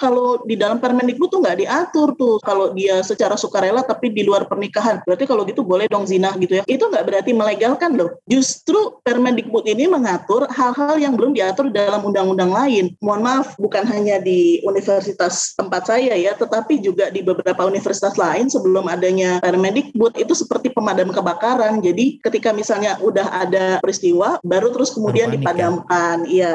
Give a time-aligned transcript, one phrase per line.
[0.00, 4.48] kalau di dalam Permendikbud tuh nggak diatur tuh kalau dia secara sukarela tapi di luar
[4.48, 5.04] pernikahan.
[5.04, 6.64] Berarti kalau gitu boleh dong zina gitu ya.
[6.64, 8.16] Itu nggak berarti melegalkan loh.
[8.24, 12.96] Justru Permendikbud ini mengatur hal-hal yang belum diatur dalam undang-undang lain.
[13.04, 18.48] Mohon maaf, bukan hanya di universitas tempat saya ya, tetapi juga di beberapa universitas lain
[18.48, 21.84] sebelum adanya Permendikbud itu seperti pemadam kebakaran.
[21.84, 25.34] Jadi ketika misalnya udah ada peristiwa, baru terus kemudian ya?
[25.36, 26.24] dipadamkan.
[26.24, 26.54] Iya.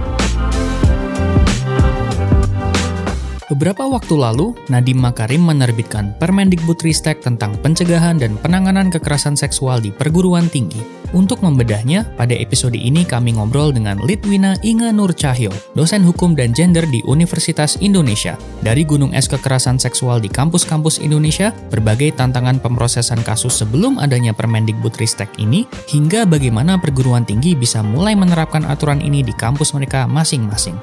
[3.51, 10.47] Beberapa waktu lalu, Nadiem Makarim menerbitkan Permendikbudristek tentang pencegahan dan penanganan kekerasan seksual di perguruan
[10.47, 10.79] tinggi.
[11.11, 16.55] Untuk membedahnya, pada episode ini kami ngobrol dengan Litwina Inga Nur Cahyo, dosen hukum dan
[16.55, 18.39] gender di Universitas Indonesia.
[18.63, 25.27] Dari gunung es kekerasan seksual di kampus-kampus Indonesia, berbagai tantangan pemrosesan kasus sebelum adanya Permendikbudristek
[25.43, 30.79] ini, hingga bagaimana perguruan tinggi bisa mulai menerapkan aturan ini di kampus mereka masing-masing.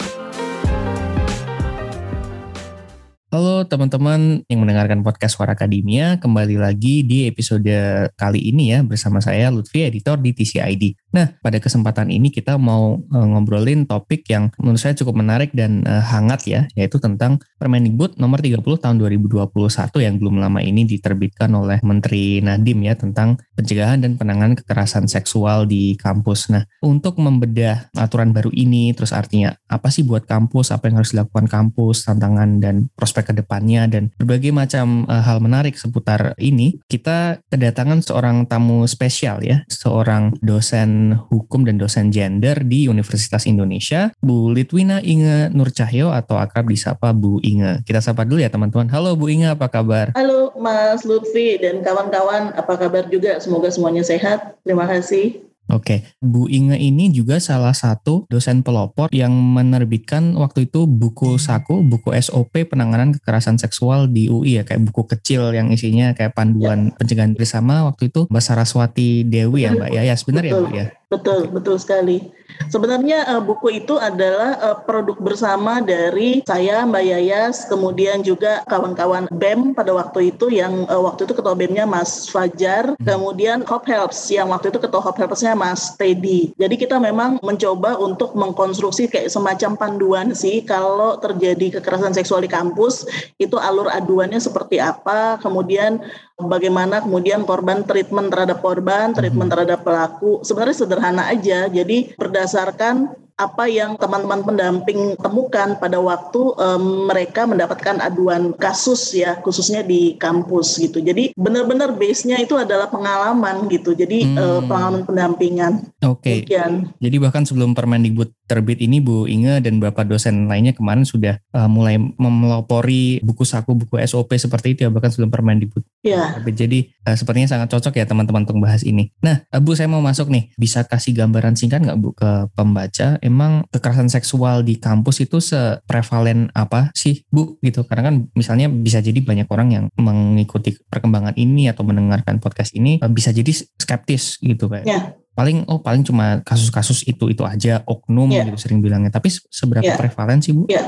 [3.29, 7.69] Halo teman-teman yang mendengarkan podcast Suara Akademia, kembali lagi di episode
[8.17, 11.08] kali ini ya bersama saya Lutfi, editor di TCID.
[11.12, 15.84] Nah, pada kesempatan ini kita mau uh, ngobrolin topik yang menurut saya cukup menarik dan
[15.84, 19.51] uh, hangat ya, yaitu tentang Permendikbud nomor 30 tahun 2021
[19.98, 25.67] yang belum lama ini diterbitkan oleh Menteri Nadiem ya tentang pencegahan dan penanganan kekerasan seksual
[25.67, 26.55] di kampus.
[26.55, 31.12] Nah, untuk membedah aturan baru ini, terus artinya apa sih buat kampus, apa yang harus
[31.12, 36.39] dilakukan kampus, tantangan dan prospek prospek ke depannya dan berbagai macam uh, hal menarik seputar
[36.39, 40.98] ini, kita kedatangan seorang tamu spesial ya, seorang dosen
[41.33, 47.17] hukum dan dosen gender di Universitas Indonesia, Bu Litwina Inge Nur Cahyo atau akrab disapa
[47.17, 47.81] Bu Inge.
[47.89, 48.93] Kita sapa dulu ya teman-teman.
[48.93, 50.13] Halo Bu Inge, apa kabar?
[50.15, 53.39] Halo Mas Lutfi dan kawan-kawan, apa kabar juga?
[53.41, 54.59] Semoga semuanya sehat.
[54.67, 55.48] Terima kasih.
[55.69, 61.84] Oke, Bu Inge ini juga salah satu dosen pelopor yang menerbitkan waktu itu buku saku,
[61.84, 66.89] buku SOP penanganan kekerasan seksual di UI ya, kayak buku kecil yang isinya kayak panduan
[66.89, 66.95] ya.
[66.96, 67.84] pencegahan bersama.
[67.84, 69.90] Waktu itu Mbak Saraswati Dewi ya Mbak.
[69.92, 70.86] Ya, ya sebenarnya ya Bu ya.
[71.08, 72.20] Betul, betul sekali.
[72.69, 79.24] Sebenarnya uh, buku itu adalah uh, produk bersama dari saya, Mbak Yayas, kemudian juga kawan-kawan
[79.33, 83.08] BEM pada waktu itu yang uh, waktu itu ketua BEM-nya Mas Fajar, hmm.
[83.08, 86.52] kemudian Hop Helps yang waktu itu ketua Hop Helps-nya Mas Teddy.
[86.61, 92.52] Jadi kita memang mencoba untuk mengkonstruksi kayak semacam panduan sih kalau terjadi kekerasan seksual di
[92.52, 93.08] kampus
[93.40, 96.05] itu alur aduannya seperti apa, kemudian
[96.39, 99.55] bagaimana kemudian korban treatment terhadap korban, treatment hmm.
[99.57, 100.39] terhadap pelaku.
[100.45, 100.98] Sebenarnya sederhana
[101.33, 101.67] aja.
[101.70, 109.39] Jadi berdasarkan apa yang teman-teman pendamping temukan pada waktu um, mereka mendapatkan aduan kasus ya
[109.39, 110.99] khususnya di kampus gitu.
[110.99, 113.95] Jadi benar-benar base-nya itu adalah pengalaman gitu.
[113.95, 114.37] Jadi hmm.
[114.37, 115.73] uh, pengalaman pendampingan.
[116.03, 116.43] Oke.
[116.43, 116.59] Okay.
[116.99, 121.70] jadi bahkan sebelum Permendikbud terbit ini Bu Inge dan Bapak dosen lainnya kemarin sudah uh,
[121.70, 126.35] mulai memelopori buku saku buku SOP seperti itu ya bahkan sebelum Permendikbud ya.
[126.41, 126.57] terbit.
[126.59, 129.15] Jadi uh, sepertinya sangat cocok ya teman-teman untuk bahas ini.
[129.23, 130.50] Nah uh, Bu saya mau masuk nih.
[130.59, 136.49] Bisa kasih gambaran singkat nggak Bu ke pembaca emang kekerasan seksual di kampus itu seprevalen
[136.56, 137.61] apa sih Bu?
[137.61, 137.84] Gitu.
[137.84, 142.99] Karena kan misalnya bisa jadi banyak orang yang mengikuti perkembangan ini atau mendengarkan podcast ini
[142.99, 147.87] eh, bisa jadi skeptis gitu kayak ya paling oh paling cuma kasus-kasus itu itu aja
[147.87, 148.43] oknum yeah.
[148.43, 149.94] gitu sering bilangnya tapi seberapa yeah.
[149.94, 150.67] prevalen sih bu?
[150.67, 150.87] Ya, yeah.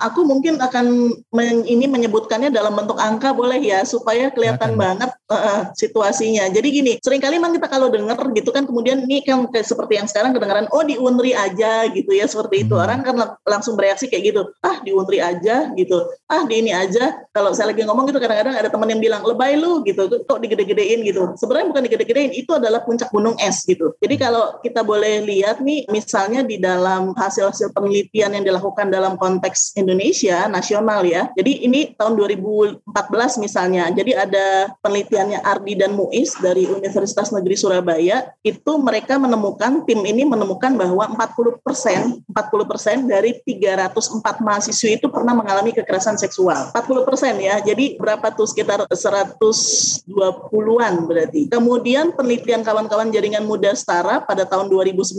[0.00, 5.68] aku mungkin akan men, ini menyebutkannya dalam bentuk angka boleh ya supaya kelihatan banget uh,
[5.76, 6.48] situasinya.
[6.48, 10.00] Jadi gini, sering kali memang kita kalau dengar gitu kan kemudian ini kan kayak seperti
[10.00, 12.84] yang sekarang kedengaran oh di Unri aja gitu ya seperti itu hmm.
[12.86, 15.98] orang kan langsung bereaksi kayak gitu ah di Unri aja gitu
[16.30, 19.58] ah di ini aja kalau saya lagi ngomong gitu kadang-kadang ada teman yang bilang lebay
[19.58, 24.14] lu gitu kok digede-gedein gitu sebenarnya bukan digede-gedein itu adalah puncak gunung es gitu jadi
[24.20, 30.46] kalau kita boleh lihat nih, misalnya di dalam hasil-hasil penelitian yang dilakukan dalam konteks Indonesia
[30.46, 31.32] nasional ya.
[31.34, 33.90] Jadi ini tahun 2014 misalnya.
[33.90, 38.30] Jadi ada penelitiannya Ardi dan Muiz dari Universitas Negeri Surabaya.
[38.44, 45.08] Itu mereka menemukan tim ini menemukan bahwa 40 persen, 40 persen dari 304 mahasiswi itu
[45.08, 46.70] pernah mengalami kekerasan seksual.
[46.76, 47.60] 40 persen ya.
[47.64, 51.48] Jadi berapa tuh sekitar 120-an berarti.
[51.48, 55.16] Kemudian penelitian kawan-kawan jaringan muda Setara pada tahun 2019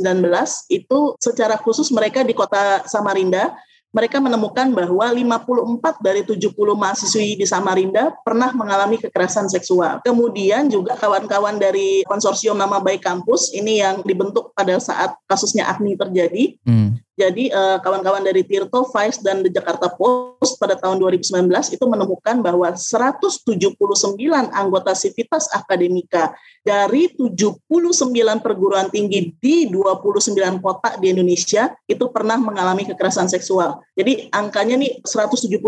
[0.70, 3.58] itu secara khusus mereka di kota Samarinda
[3.92, 10.00] mereka menemukan bahwa 54 dari 70 mahasiswi di Samarinda pernah mengalami kekerasan seksual.
[10.00, 16.00] Kemudian juga kawan-kawan dari konsorsium Nama Baik Kampus ini yang dibentuk pada saat kasusnya Agni
[16.00, 16.56] terjadi.
[16.64, 21.86] Hmm Jadi kawan kawan-kawan dari Tirto, Vice, dan The Jakarta Post pada tahun 2019 itu
[21.86, 23.78] menemukan bahwa 179
[24.50, 26.34] anggota Sivitas Akademika
[26.66, 27.62] dari 79
[28.42, 30.34] perguruan tinggi di 29
[30.66, 33.86] kota di Indonesia itu pernah mengalami kekerasan seksual.
[33.94, 35.62] Jadi angkanya nih 179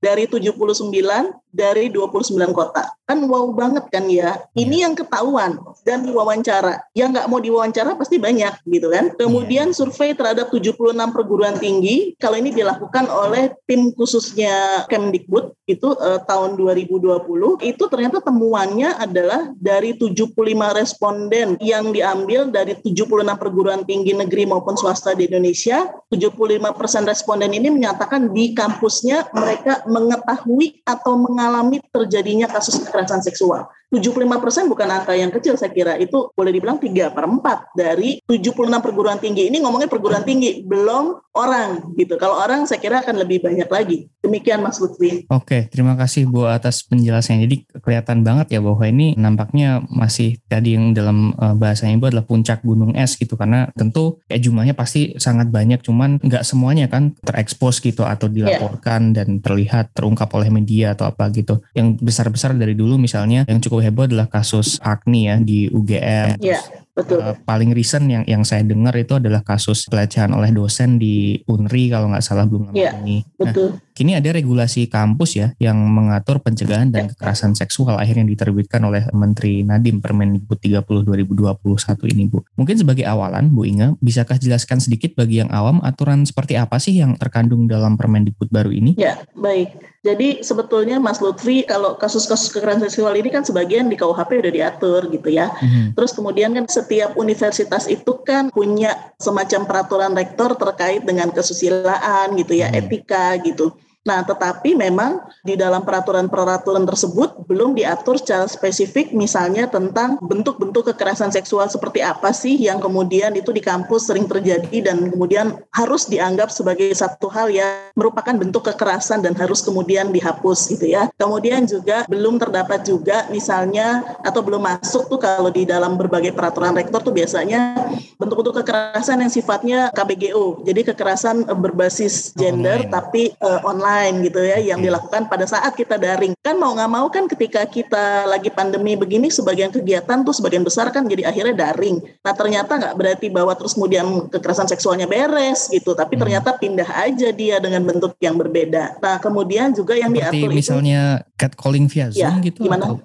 [0.00, 2.86] dari 79 dari 29 kota.
[3.04, 4.38] Kan wow banget kan ya.
[4.54, 6.86] Ini yang ketahuan dan diwawancara.
[6.94, 9.12] Yang nggak mau diwawancara pasti banyak gitu kan.
[9.18, 16.20] Kemudian survei terhadap 76 perguruan tinggi kalau ini dilakukan oleh tim khususnya Kemdikbud itu eh,
[16.26, 20.34] tahun 2020 itu ternyata temuannya adalah dari 75
[20.74, 23.06] responden yang diambil dari 76
[23.38, 25.90] perguruan tinggi negeri maupun swasta di Indonesia.
[26.10, 33.70] 75 persen responden ini menyatakan di kampusnya mereka mengetahui atau mengalami terjadinya kasus kekerasan seksual
[33.90, 35.98] 75% bukan angka yang kecil saya kira.
[35.98, 39.50] Itu boleh dibilang 3 per 4 dari 76 perguruan tinggi.
[39.50, 42.14] Ini ngomongnya perguruan tinggi belum orang gitu.
[42.14, 44.06] Kalau orang saya kira akan lebih banyak lagi.
[44.22, 45.26] Demikian Mas Lutfi.
[45.26, 47.50] Oke terima kasih Bu atas penjelasannya.
[47.50, 52.26] Jadi kelihatan banget ya bahwa ini nampaknya masih tadi yang dalam uh, bahasanya Ibu adalah
[52.26, 53.34] puncak gunung es gitu.
[53.34, 58.54] Karena tentu kayak jumlahnya pasti sangat banyak cuman nggak semuanya kan terekspos gitu atau iya.
[58.54, 59.16] dilaporkan yeah.
[59.22, 61.58] dan terlihat terungkap oleh media atau apa gitu.
[61.74, 66.38] Yang besar-besar dari dulu misalnya yang cukup heboh adalah kasus Agni ya di UGM.
[66.40, 66.60] Iya,
[66.94, 67.18] betul.
[67.18, 71.90] Uh, paling recent yang yang saya dengar itu adalah kasus pelecehan oleh dosen di Unri
[71.90, 73.24] kalau nggak salah belum lama ya, ini.
[73.40, 73.80] Nah, betul.
[74.00, 79.60] Kini ada regulasi kampus ya yang mengatur pencegahan dan kekerasan seksual akhirnya diterbitkan oleh Menteri
[79.60, 81.60] Nadiem Permendikbud 30 2021
[82.08, 82.40] ini Bu.
[82.56, 86.96] Mungkin sebagai awalan Bu Inga, bisakah jelaskan sedikit bagi yang awam aturan seperti apa sih
[86.96, 88.96] yang terkandung dalam Permendikbud baru ini?
[88.96, 89.76] Ya, baik.
[90.00, 95.12] Jadi sebetulnya Mas Lutfi kalau kasus-kasus kekerasan seksual ini kan sebagian di KUHP udah diatur
[95.12, 95.52] gitu ya.
[95.60, 95.92] Hmm.
[95.92, 102.56] Terus kemudian kan setiap universitas itu kan punya semacam peraturan rektor terkait dengan kesusilaan gitu
[102.56, 102.80] ya, hmm.
[102.80, 103.76] etika gitu.
[104.00, 111.28] Nah, tetapi memang di dalam peraturan-peraturan tersebut belum diatur secara spesifik misalnya tentang bentuk-bentuk kekerasan
[111.28, 116.48] seksual seperti apa sih yang kemudian itu di kampus sering terjadi dan kemudian harus dianggap
[116.48, 121.12] sebagai satu hal yang merupakan bentuk kekerasan dan harus kemudian dihapus gitu ya.
[121.20, 126.72] Kemudian juga belum terdapat juga misalnya atau belum masuk tuh kalau di dalam berbagai peraturan
[126.72, 127.76] rektor tuh biasanya
[128.16, 130.64] bentuk-bentuk kekerasan yang sifatnya KBGO.
[130.64, 132.92] Jadi kekerasan berbasis gender online.
[132.92, 136.32] tapi uh, online online gitu ya yang dilakukan pada saat kita daring.
[136.40, 140.94] Kan mau nggak mau kan ketika kita lagi pandemi begini sebagian kegiatan tuh sebagian besar
[140.94, 141.98] kan jadi akhirnya daring.
[142.22, 146.22] Nah ternyata nggak berarti bahwa terus kemudian kekerasan seksualnya beres gitu, tapi hmm.
[146.22, 149.02] ternyata pindah aja dia dengan bentuk yang berbeda.
[149.02, 152.60] Nah kemudian juga yang Seperti diatur misalnya itu, catcalling via Zoom ya, gitu.
[152.66, 152.94] Gimana?
[152.94, 152.96] Atau?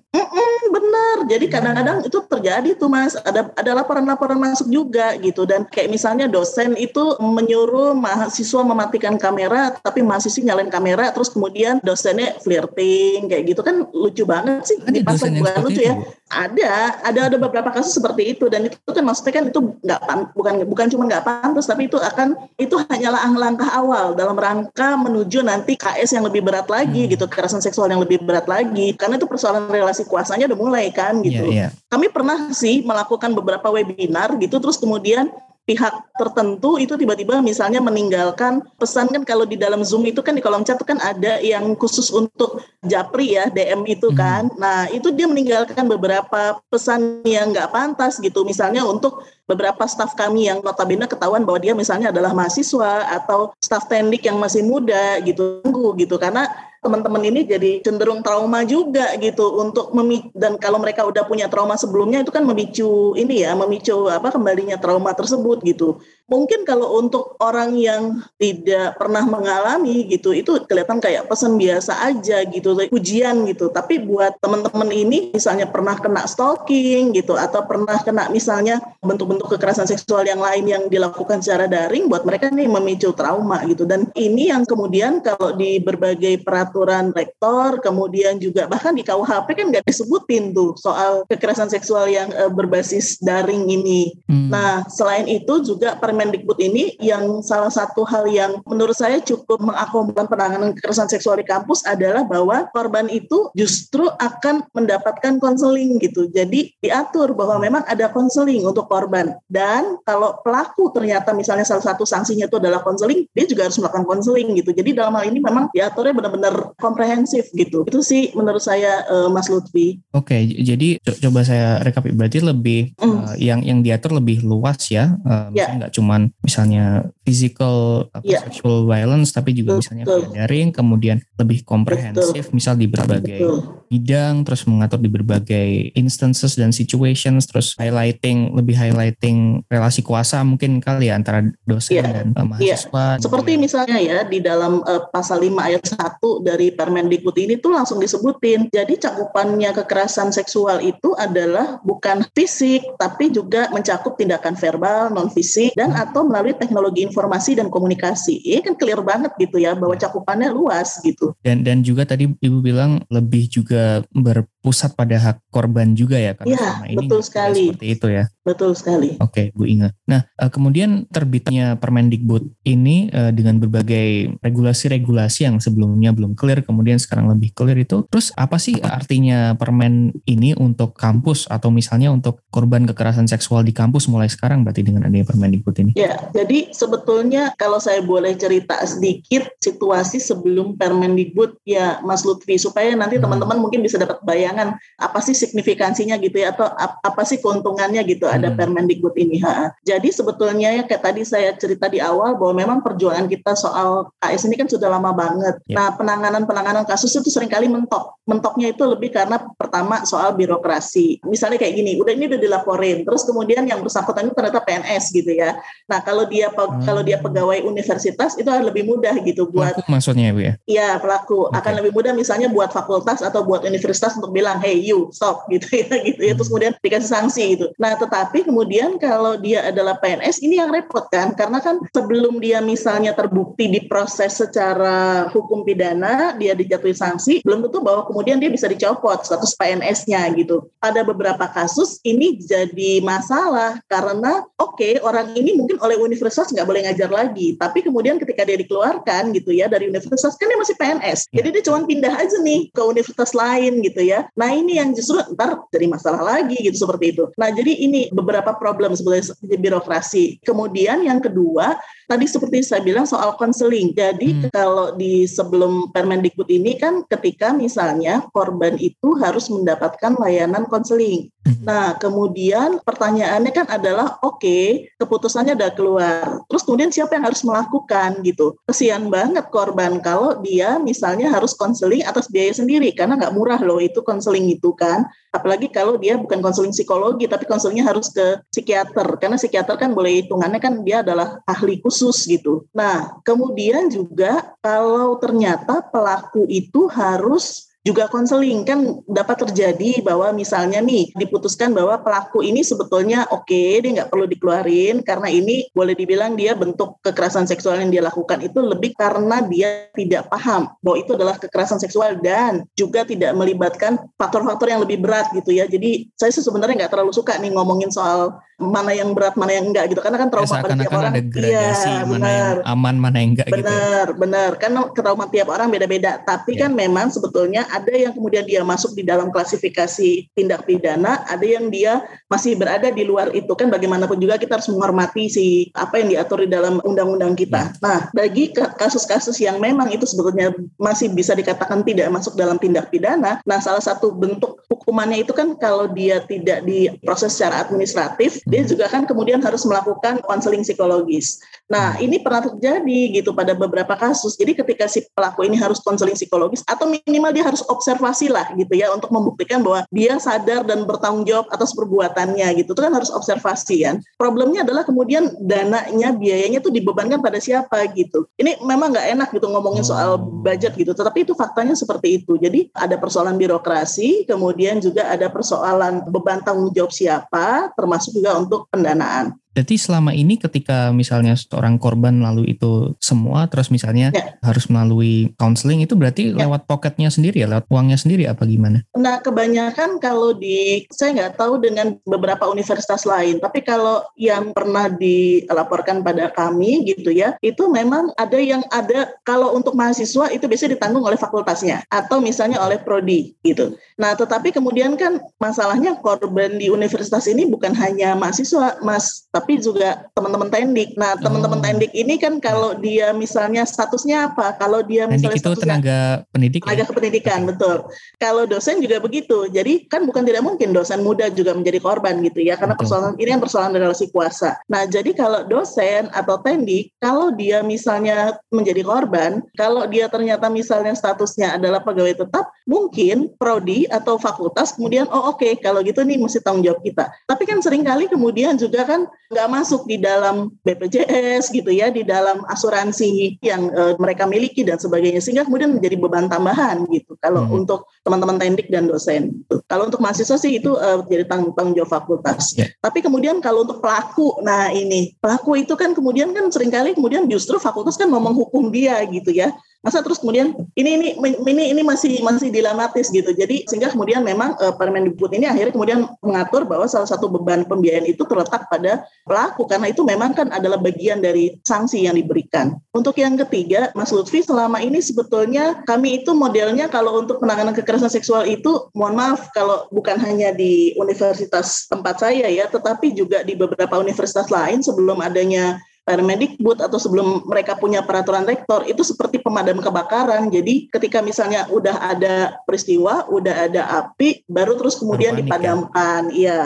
[1.25, 3.17] Jadi kadang-kadang itu terjadi tuh Mas.
[3.19, 9.73] Ada ada laporan-laporan masuk juga gitu dan kayak misalnya dosen itu menyuruh mahasiswa mematikan kamera
[9.81, 14.77] tapi mahasiswa nyalain kamera terus kemudian dosennya flirting kayak gitu kan lucu banget sih.
[14.81, 15.95] Dosen yang bukan lucu ya.
[16.25, 19.99] Ada, ada ada beberapa kasus seperti itu dan itu kan maksudnya kan itu nggak
[20.33, 25.45] bukan bukan cuma nggak pantas tapi itu akan itu hanyalah langkah awal dalam rangka menuju
[25.45, 27.13] nanti KS yang lebih berat lagi hmm.
[27.13, 31.21] gitu kekerasan seksual yang lebih berat lagi karena itu persoalan relasi kuasanya udah mulai kan
[31.21, 31.45] gitu.
[31.45, 31.93] Yeah, yeah.
[31.93, 35.29] Kami pernah sih melakukan beberapa webinar gitu terus kemudian
[35.65, 40.41] pihak tertentu itu tiba-tiba misalnya meninggalkan pesan kan kalau di dalam Zoom itu kan di
[40.45, 44.17] kolom chat kan ada yang khusus untuk japri ya DM itu hmm.
[44.17, 44.43] kan.
[44.53, 44.57] Hmm.
[44.61, 48.45] Nah itu dia meninggalkan beberapa pesan yang nggak pantas gitu.
[48.45, 53.89] Misalnya untuk beberapa staf kami yang notabene ketahuan bahwa dia misalnya adalah mahasiswa atau staf
[53.89, 55.65] tendik yang masih muda gitu
[55.97, 56.45] gitu karena
[56.85, 61.73] teman-teman ini jadi cenderung trauma juga gitu untuk memicu dan kalau mereka udah punya trauma
[61.73, 67.37] sebelumnya itu kan memicu ini ya memicu apa kembalinya trauma tersebut gitu mungkin kalau untuk
[67.41, 73.69] orang yang tidak pernah mengalami gitu itu kelihatan kayak pesan biasa aja gitu ujian gitu
[73.69, 79.85] tapi buat teman-teman ini misalnya pernah kena stalking gitu atau pernah kena misalnya bentuk-bentuk kekerasan
[79.85, 84.49] seksual yang lain yang dilakukan secara daring buat mereka nih memicu trauma gitu dan ini
[84.49, 90.51] yang kemudian kalau di berbagai peraturan rektor, kemudian juga bahkan di KUHP kan nggak disebutin
[90.51, 94.17] tuh soal kekerasan seksual yang uh, berbasis daring ini.
[94.27, 94.49] Hmm.
[94.49, 100.31] Nah, selain itu juga Permendikbud ini yang salah satu hal yang menurut saya cukup mengakomodir
[100.31, 106.31] penanganan kekerasan seksual di kampus adalah bahwa korban itu justru akan mendapatkan konseling gitu.
[106.31, 112.07] Jadi diatur bahwa memang ada konseling untuk korban dan kalau pelaku ternyata misalnya salah satu
[112.07, 114.71] sanksinya itu adalah konseling, dia juga harus melakukan konseling gitu.
[114.71, 117.83] Jadi dalam hal ini memang diaturnya benar-benar komprehensif gitu.
[117.83, 119.99] Itu sih menurut saya uh, Mas Lutfi.
[120.15, 123.03] Oke, jadi co coba saya rekap berarti lebih mm.
[123.03, 125.17] uh, yang yang diatur lebih luas ya.
[125.27, 125.75] Uh, yeah.
[125.75, 128.45] nggak cuma cuman misalnya physical atau Iya.
[128.45, 129.81] sexual violence tapi juga Betul.
[129.81, 130.05] misalnya
[130.37, 133.84] daring kemudian lebih komprehensif misal di berbagai Betul.
[133.89, 140.79] Bidang terus mengatur di berbagai instances dan situations terus highlighting lebih highlighting relasi kuasa mungkin
[140.79, 142.03] kali ya antara dosen Iya.
[142.11, 147.35] dan uh, mahasiswa Seperti misalnya ya di dalam eh, pasal 5 ayat 1 dari Permendikbud
[147.39, 148.67] ini tuh langsung disebutin.
[148.69, 155.73] Jadi cakupannya kekerasan seksual itu adalah bukan fisik tapi juga mencakup tindakan verbal, non fisik
[155.77, 158.43] dan atau melalui teknologi informasi dan komunikasi.
[158.43, 161.35] Ini kan clear banget gitu ya bahwa cakupannya luas gitu.
[161.43, 163.74] dan dan juga tadi ibu bilang lebih juga
[164.11, 167.63] berpusat pada hak korban juga ya karena Iya, selama ini betul sekali.
[167.71, 169.17] seperti itu ya Betul sekali.
[169.17, 169.89] Oke, Bu Inga.
[170.05, 177.01] Nah, eh, kemudian terbitnya Permendikbud ini eh, dengan berbagai regulasi-regulasi yang sebelumnya belum clear, kemudian
[177.01, 178.05] sekarang lebih clear itu.
[178.05, 183.73] Terus apa sih artinya permen ini untuk kampus atau misalnya untuk korban kekerasan seksual di
[183.73, 185.91] kampus mulai sekarang berarti dengan adanya Permendikbud ini?
[185.97, 192.93] Ya, jadi sebetulnya kalau saya boleh cerita sedikit situasi sebelum Permendikbud ya Mas Lutfi supaya
[192.93, 193.25] nanti Hmm.
[193.25, 198.05] teman-teman mungkin bisa dapat bayangan apa sih signifikansinya gitu ya atau ap- apa sih keuntungannya
[198.05, 198.57] gitu ada Hmm.
[198.61, 199.41] Permendikbud ini.
[199.41, 199.73] Ha.
[199.81, 204.45] Jadi sebetulnya ya kayak tadi saya cerita di awal bahwa memang perjuangan kita soal KS
[204.45, 205.55] ini kan sudah lama banget.
[205.65, 205.75] Ya.
[205.75, 208.15] Nah, penanganan-penanganan kasus itu sering kali mentok.
[208.23, 211.21] Mentoknya itu lebih karena pertama soal birokrasi.
[211.23, 215.31] Misalnya kayak gini, udah ini udah dilaporin, terus kemudian yang bersangkutan itu ternyata PNS gitu
[215.31, 215.57] ya.
[215.85, 216.81] Nah, kalau dia Hmm.
[216.81, 220.53] kalau dia pegawai universitas itu akan lebih mudah gitu buat Pelaku maksudnya Bu ya?
[220.65, 221.55] Iya pelaku Oke.
[221.55, 225.67] akan lebih mudah misalnya buat fakultas atau buat universitas untuk bilang hey you stop gitu
[225.71, 227.65] ya gitu ya terus kemudian dikasih sanksi gitu.
[227.79, 232.59] Nah tetapi kemudian kalau dia adalah PNS ini yang repot kan karena kan sebelum dia
[232.59, 238.67] misalnya terbukti diproses secara hukum pidana dia dijatuhi sanksi belum tentu bahwa kemudian dia bisa
[238.67, 240.67] dicopot status PNS-nya gitu.
[240.81, 246.81] Pada beberapa kasus ini jadi masalah karena oke orang ini mungkin oleh universitas nggak boleh
[246.87, 251.19] ngajar lagi tapi kemudian ketika dia dikeluarkan gitu ya dari universitas kan dia masih PNS
[251.35, 251.41] Ya.
[251.41, 253.44] jadi dia cuma pindah aja nih ke universitas lain
[253.81, 254.27] gitu ya.
[254.33, 257.23] Nah ini yang justru ntar jadi masalah lagi gitu seperti itu.
[257.37, 260.25] Nah jadi ini beberapa problem sebetulnya di birokrasi.
[260.41, 264.49] Kemudian yang kedua tadi seperti saya bilang soal konseling jadi Hmm.
[264.53, 271.61] kalau di sebelum Permendikbud ini kan ketika misalnya korban itu harus mendapatkan layanan konseling Hmm.
[271.61, 276.25] Nah, kemudian pertanyaannya kan adalah, oke, keputusannya udah keluar.
[276.49, 278.57] Terus kemudian siapa yang harus melakukan gitu?
[278.65, 283.77] Kesian banget korban kalau dia misalnya harus konseling atas biaya sendiri karena nggak murah loh
[283.77, 285.05] itu konseling itu kan.
[285.29, 290.25] Apalagi kalau dia bukan konseling psikologi tapi konselingnya harus ke psikiater karena psikiater kan boleh
[290.25, 291.94] hitungannya kan dia adalah ahli khusus
[292.27, 292.67] gitu.
[292.75, 300.81] Nah, kemudian juga kalau ternyata pelaku itu harus juga konseling kan dapat terjadi bahwa misalnya
[300.81, 303.45] nih diputuskan bahwa pelaku ini sebetulnya oke
[303.77, 308.41] dia nggak perlu dikeluarin karena ini boleh dibilang dia bentuk kekerasan seksual yang dia lakukan
[308.41, 314.01] itu lebih karena dia tidak paham bahwa itu adalah kekerasan seksual dan juga tidak melibatkan
[314.17, 317.93] faktor-faktor yang lebih berat gitu ya jadi saya sih sebenarnya nggak terlalu suka nih ngomongin
[317.93, 320.95] soal mana yang berat mana yang enggak gitu karena kan Ya, trauma pada tiap seakan-akan
[320.99, 322.31] orang ada gradasi iya, mana benar.
[322.31, 323.55] yang aman mana yang enggak gitu.
[323.55, 323.63] ya.
[323.67, 324.51] Benar, benar.
[324.55, 326.11] Karena trauma tiap orang beda-beda.
[326.23, 326.59] Tapi Ya.
[326.67, 331.67] kan memang sebetulnya ada yang kemudian dia masuk di dalam klasifikasi tindak pidana, ada yang
[331.67, 331.99] dia
[332.31, 333.67] masih berada di luar itu kan.
[333.67, 337.75] Bagaimanapun juga kita harus menghormati si apa yang diatur di dalam undang-undang kita.
[337.83, 343.43] Nah, bagi kasus-kasus yang memang itu sebetulnya masih bisa dikatakan tidak masuk dalam tindak pidana,
[343.43, 348.69] nah salah satu bentuk hukumannya itu kan kalau dia tidak diproses secara administratif, dia Hmm.
[348.69, 351.41] juga kan kemudian harus melakukan konseling psikologis.
[351.65, 354.37] Nah, ini pernah terjadi gitu pada beberapa kasus.
[354.37, 358.73] Jadi ketika si pelaku ini harus konseling psikologis atau minimal dia harus observasi lah gitu
[358.73, 362.73] ya untuk membuktikan bahwa dia sadar dan bertanggung jawab atas perbuatannya gitu.
[362.75, 363.95] Itu kan harus observasi kan.
[364.17, 368.27] Problemnya adalah kemudian dananya, biayanya itu dibebankan pada siapa gitu.
[368.35, 370.91] Ini memang nggak enak gitu ngomongin soal budget gitu.
[370.91, 372.35] Tetapi itu faktanya seperti itu.
[372.35, 378.67] Jadi ada persoalan birokrasi, kemudian juga ada persoalan beban tanggung jawab siapa, termasuk juga untuk
[378.71, 379.35] pendanaan.
[379.55, 384.35] Berarti selama ini ketika misalnya seorang korban lalu itu semua terus misalnya Ya.
[384.43, 386.43] harus melalui counseling itu berarti Ya.
[386.43, 388.83] lewat pocketnya sendiri ya, lewat uangnya sendiri apa gimana?
[388.99, 394.91] Nah, kebanyakan kalau di, saya nggak tahu dengan beberapa universitas lain, tapi kalau yang pernah
[394.91, 400.75] dilaporkan pada kami gitu ya, itu memang ada yang ada, kalau untuk mahasiswa itu biasanya
[400.75, 403.79] ditanggung oleh fakultasnya, atau misalnya oleh prodi gitu.
[403.95, 409.61] Nah, tetapi kemudian kan masalahnya korban di universitas ini bukan hanya mahasiswa, Mas, tapi tapi
[409.61, 410.97] juga teman-teman tendik.
[410.97, 411.65] Nah, teman-teman Oh.
[411.69, 414.57] tendik ini kan kalau dia misalnya statusnya apa?
[414.57, 415.99] Kalau dia Tendik misalnya itu tenaga
[416.33, 416.73] pendidik ya?
[416.73, 417.85] tenaga kependidikan, betul.
[418.17, 419.45] Kalau dosen juga begitu.
[419.53, 422.89] Jadi kan bukan tidak mungkin dosen muda juga menjadi korban gitu ya, karena Betul.
[422.89, 424.57] persoalan ini kan persoalan relasi kuasa.
[424.65, 430.97] Nah, jadi kalau dosen atau tendik, kalau dia misalnya menjadi korban, kalau dia ternyata misalnya
[430.97, 436.41] statusnya adalah pegawai tetap, mungkin prodi atau fakultas kemudian oh oke kalau gitu nih mesti
[436.41, 437.13] tanggung jawab kita.
[437.29, 442.07] Tapi kan sering kali kemudian juga kan nggak masuk di dalam BPJS gitu ya, di
[442.07, 447.19] dalam asuransi yang eh, mereka miliki dan sebagainya, sehingga kemudian menjadi beban tambahan gitu.
[447.19, 447.59] Kalau Hmm.
[447.59, 449.35] untuk teman-teman tendik dan dosen.
[449.43, 449.59] gitu.
[449.67, 452.55] Kalau untuk mahasiswa sih itu eh, jadi tanggung, tanggung jawab fakultas.
[452.55, 452.71] Ya.
[452.79, 457.27] Tapi kemudian kalau untuk pelaku, nah ini pelaku itu kan kemudian kan sering kali kemudian
[457.27, 459.51] justru fakultas kan mau menghukum dia gitu ya.
[459.85, 461.09] Masa terus kemudian ini ini
[461.45, 463.29] ini ini masih masih dilematis gitu.
[463.37, 468.09] Jadi sehingga kemudian memang uh, Permendikbud ini akhirnya kemudian mengatur bahwa salah satu beban pembiayaan
[468.09, 472.73] itu terletak pada pelaku karena itu memang kan adalah bagian dari sanksi yang diberikan.
[472.97, 478.09] Untuk yang ketiga, Mas Lutfi selama ini sebetulnya kami itu modelnya kalau untuk penanganan kekerasan
[478.09, 483.53] seksual itu mohon maaf kalau bukan hanya di universitas tempat saya ya, tetapi juga di
[483.53, 489.81] beberapa universitas lain sebelum adanya Permendikbud atau sebelum mereka punya peraturan rektor itu seperti pemadam
[489.81, 490.53] kebakaran.
[490.53, 495.49] Jadi ketika misalnya udah ada peristiwa, udah ada api, baru terus kemudian Baru panik, ya?
[495.49, 496.21] dipadamkan.
[496.29, 496.59] Iya.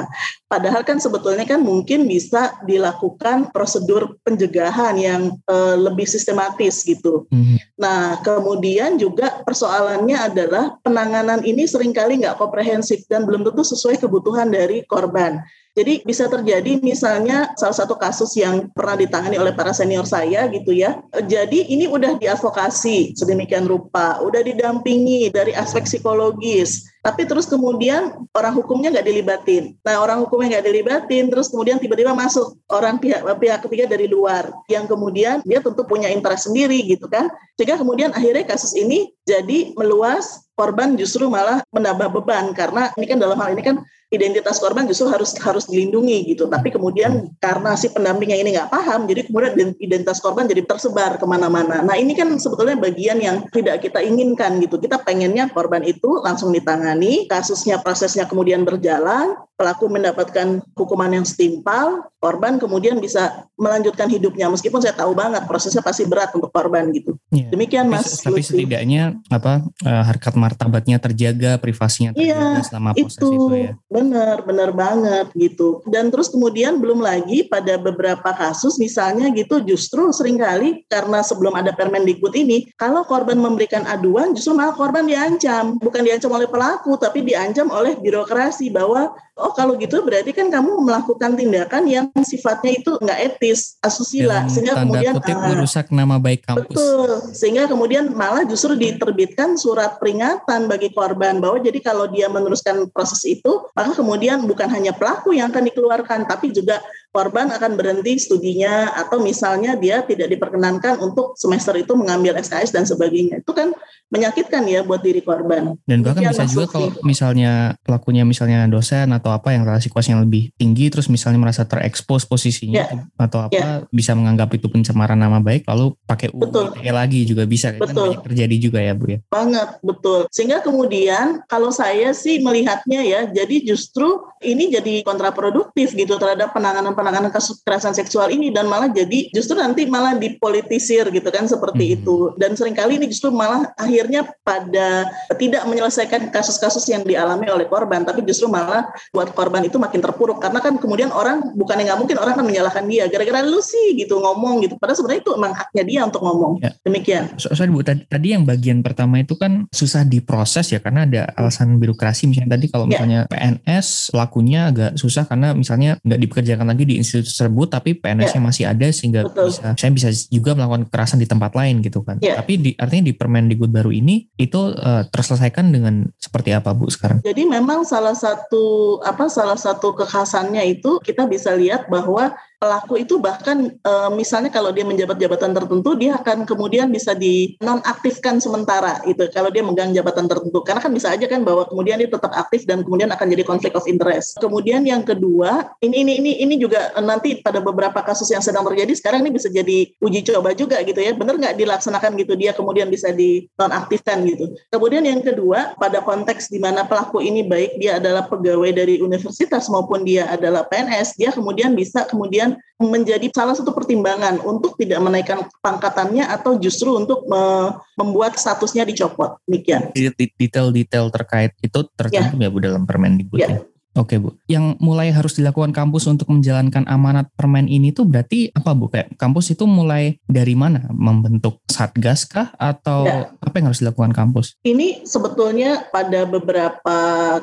[0.51, 7.23] Padahal kan sebetulnya kan mungkin bisa dilakukan prosedur pencegahan yang eh, lebih sistematis gitu.
[7.31, 7.79] Mhm.
[7.79, 14.03] Nah, kemudian juga persoalannya adalah penanganan ini sering kali nggak komprehensif dan belum tentu sesuai
[14.03, 15.39] kebutuhan dari korban.
[15.79, 20.75] Jadi bisa terjadi misalnya salah satu kasus yang pernah ditangani oleh para senior saya gitu
[20.75, 20.99] ya.
[21.23, 28.51] Jadi ini udah diadvokasi sedemikian rupa, udah didampingi dari aspek psikologis, tapi terus kemudian orang
[28.59, 29.71] hukumnya nggak dilibatin.
[29.87, 34.51] Nah orang hukumnya nggak dilibatin, terus kemudian tiba-tiba masuk orang pihak pihak ketiga dari luar
[34.67, 39.71] yang kemudian dia tentu punya interest sendiri gitu kan, sehingga kemudian akhirnya kasus ini jadi
[39.79, 43.79] meluas korban justru malah menambah beban karena ini kan dalam hal ini kan
[44.09, 46.49] identitas korban justru harus harus dilindungi gitu.
[46.49, 51.25] Tapi kemudian karena si pendampingnya ini nggak paham jadi kemudian identitas korban jadi tersebar ke
[51.29, 51.85] mana-mana.
[51.85, 54.81] Nah ini kan sebetulnya bagian yang tidak kita inginkan gitu.
[54.81, 62.07] Kita pengennya korban itu langsung ditangani kasusnya prosesnya kemudian berjalan pelaku mendapatkan hukuman yang setimpal
[62.23, 67.19] korban kemudian bisa melanjutkan hidupnya meskipun saya tahu banget prosesnya pasti berat untuk korban gitu
[67.29, 67.51] Iya.
[67.51, 68.55] demikian Tapi, mas tapi Lutfi.
[68.55, 73.71] setidaknya apa eh, harkat martabatnya terjaga, privasinya terjaga Iya, selama proses itu, itu, ya.
[73.91, 80.09] benar benar banget gitu dan terus kemudian belum lagi pada beberapa kasus misalnya gitu justru
[80.15, 85.75] sering kali karena sebelum ada Permendikbud ini kalau korban memberikan aduan justru malah korban diancam
[85.77, 90.83] bukan diancam oleh pelaku tapi diancam oleh birokrasi bahwa oh kalau gitu berarti kan kamu
[90.83, 95.85] melakukan tindakan yang sifatnya itu nggak etis asusila Yang sehingga tanda kemudian kutip ah, merusak
[95.89, 96.75] nama baik kampus.
[96.75, 102.89] Betul, sehingga kemudian malah justru diterbitkan surat peringatan bagi korban bahwa jadi kalau dia meneruskan
[102.91, 108.21] proses itu, maka kemudian bukan hanya pelaku yang akan dikeluarkan, tapi juga korban akan berhenti
[108.21, 113.41] studinya atau misalnya dia tidak diperkenankan untuk semester itu mengambil SKS dan sebagainya.
[113.41, 113.73] Itu kan
[114.09, 115.77] menyakitkan ya buat diri korban.
[115.85, 120.25] Dan bahkan bisa juga kalau misalnya pelakunya misalnya dosen atau apa yang relasi kuasa yang
[120.25, 123.05] lebih tinggi terus misalnya merasa terekspos posisinya Ya.
[123.19, 126.65] atau apa bisa menganggap itu pencemaran nama baik lalu pakai UU Betul.
[126.79, 128.15] ITE lagi juga bisa kan Betul.
[128.15, 129.19] banyak terjadi juga ya Bu ya.
[129.27, 136.15] banget betul sehingga kemudian kalau saya sih melihatnya ya jadi justru ini jadi kontraproduktif gitu
[136.15, 136.55] terhadap
[136.99, 141.83] penanganan-penanganan kasus kekerasan seksual ini dan malah jadi justru nanti malah dipolitisir gitu kan seperti
[141.89, 141.95] Hmm.
[142.01, 142.15] itu.
[142.35, 145.07] Dan sering kali ini justru malah akhirnya pada
[145.39, 150.43] tidak menyelesaikan kasus-kasus yang dialami oleh korban tapi justru malah buat korban itu makin terpuruk.
[150.43, 153.07] Karena kan kemudian orang bukannya nggak mungkin orang kan menyalahkan dia.
[153.07, 154.75] Gara-gara lu sih gitu ngomong gitu.
[154.75, 156.53] Padahal sebenarnya itu emang haknya dia untuk ngomong.
[156.59, 156.71] Ya.
[156.83, 157.37] demikian.
[157.37, 161.21] So, sorry Bu, tadi, tadi yang bagian pertama itu kan susah diproses ya karena ada
[161.37, 162.25] alasan birokrasi.
[162.25, 162.97] Misalnya tadi kalau Ya.
[162.97, 168.41] misalnya PNS lakunya agak susah karena misalnya nggak dipekerjakan lagi di institusi tersebut tapi PNS-nya
[168.41, 169.27] masih ada sehingga Ya.
[169.27, 169.51] Betul.
[169.51, 172.23] bisa saya bisa juga melakukan kekerasan di tempat lain gitu kan.
[172.23, 172.39] Ya.
[172.39, 177.19] Tapi di, artinya di Permendikbud baru ini itu eh, terselesaikan dengan seperti apa Bu sekarang?
[177.19, 183.15] Jadi memang salah satu apa salah satu kekhasannya itu kita bisa lihat bahwa pelaku itu
[183.23, 189.31] bahkan e, misalnya kalau dia menjabat jabatan tertentu dia akan kemudian bisa dinonaktifkan sementara itu
[189.31, 192.67] kalau dia megang jabatan tertentu karena kan bisa aja kan bahwa kemudian dia tetap aktif
[192.67, 194.35] dan kemudian akan jadi konflik of interest.
[194.43, 198.91] Kemudian yang kedua ini ini ini ini juga nanti pada beberapa kasus yang sedang terjadi
[198.91, 202.91] sekarang ini bisa jadi uji coba juga gitu ya benar nggak dilaksanakan gitu dia kemudian
[202.91, 204.51] bisa dinonaktifkan gitu.
[204.67, 209.71] Kemudian yang kedua pada konteks di mana pelaku ini baik dia adalah pegawai dari universitas
[209.71, 215.03] maupun dia adalah PNS dia kemudian bisa kemudian kemudian menjadi salah satu pertimbangan untuk tidak
[215.03, 219.35] menaikkan pangkatannya atau justru untuk me membuat statusnya dicopot.
[219.43, 219.91] Demikian.
[220.15, 223.47] Detail-detail terkait itu tercantum ya, ya Bu dalam Permendikbud ya.
[223.51, 223.59] ya?
[223.99, 228.71] Oke Bu, yang mulai harus dilakukan kampus untuk menjalankan amanat permen ini tuh berarti apa
[228.71, 228.87] Bu?
[228.87, 230.87] Kayak kampus itu mulai dari mana?
[230.87, 233.35] Membentuk satgas kah atau ya.
[233.43, 234.55] apa yang harus dilakukan kampus?
[234.63, 236.97] Ini sebetulnya pada beberapa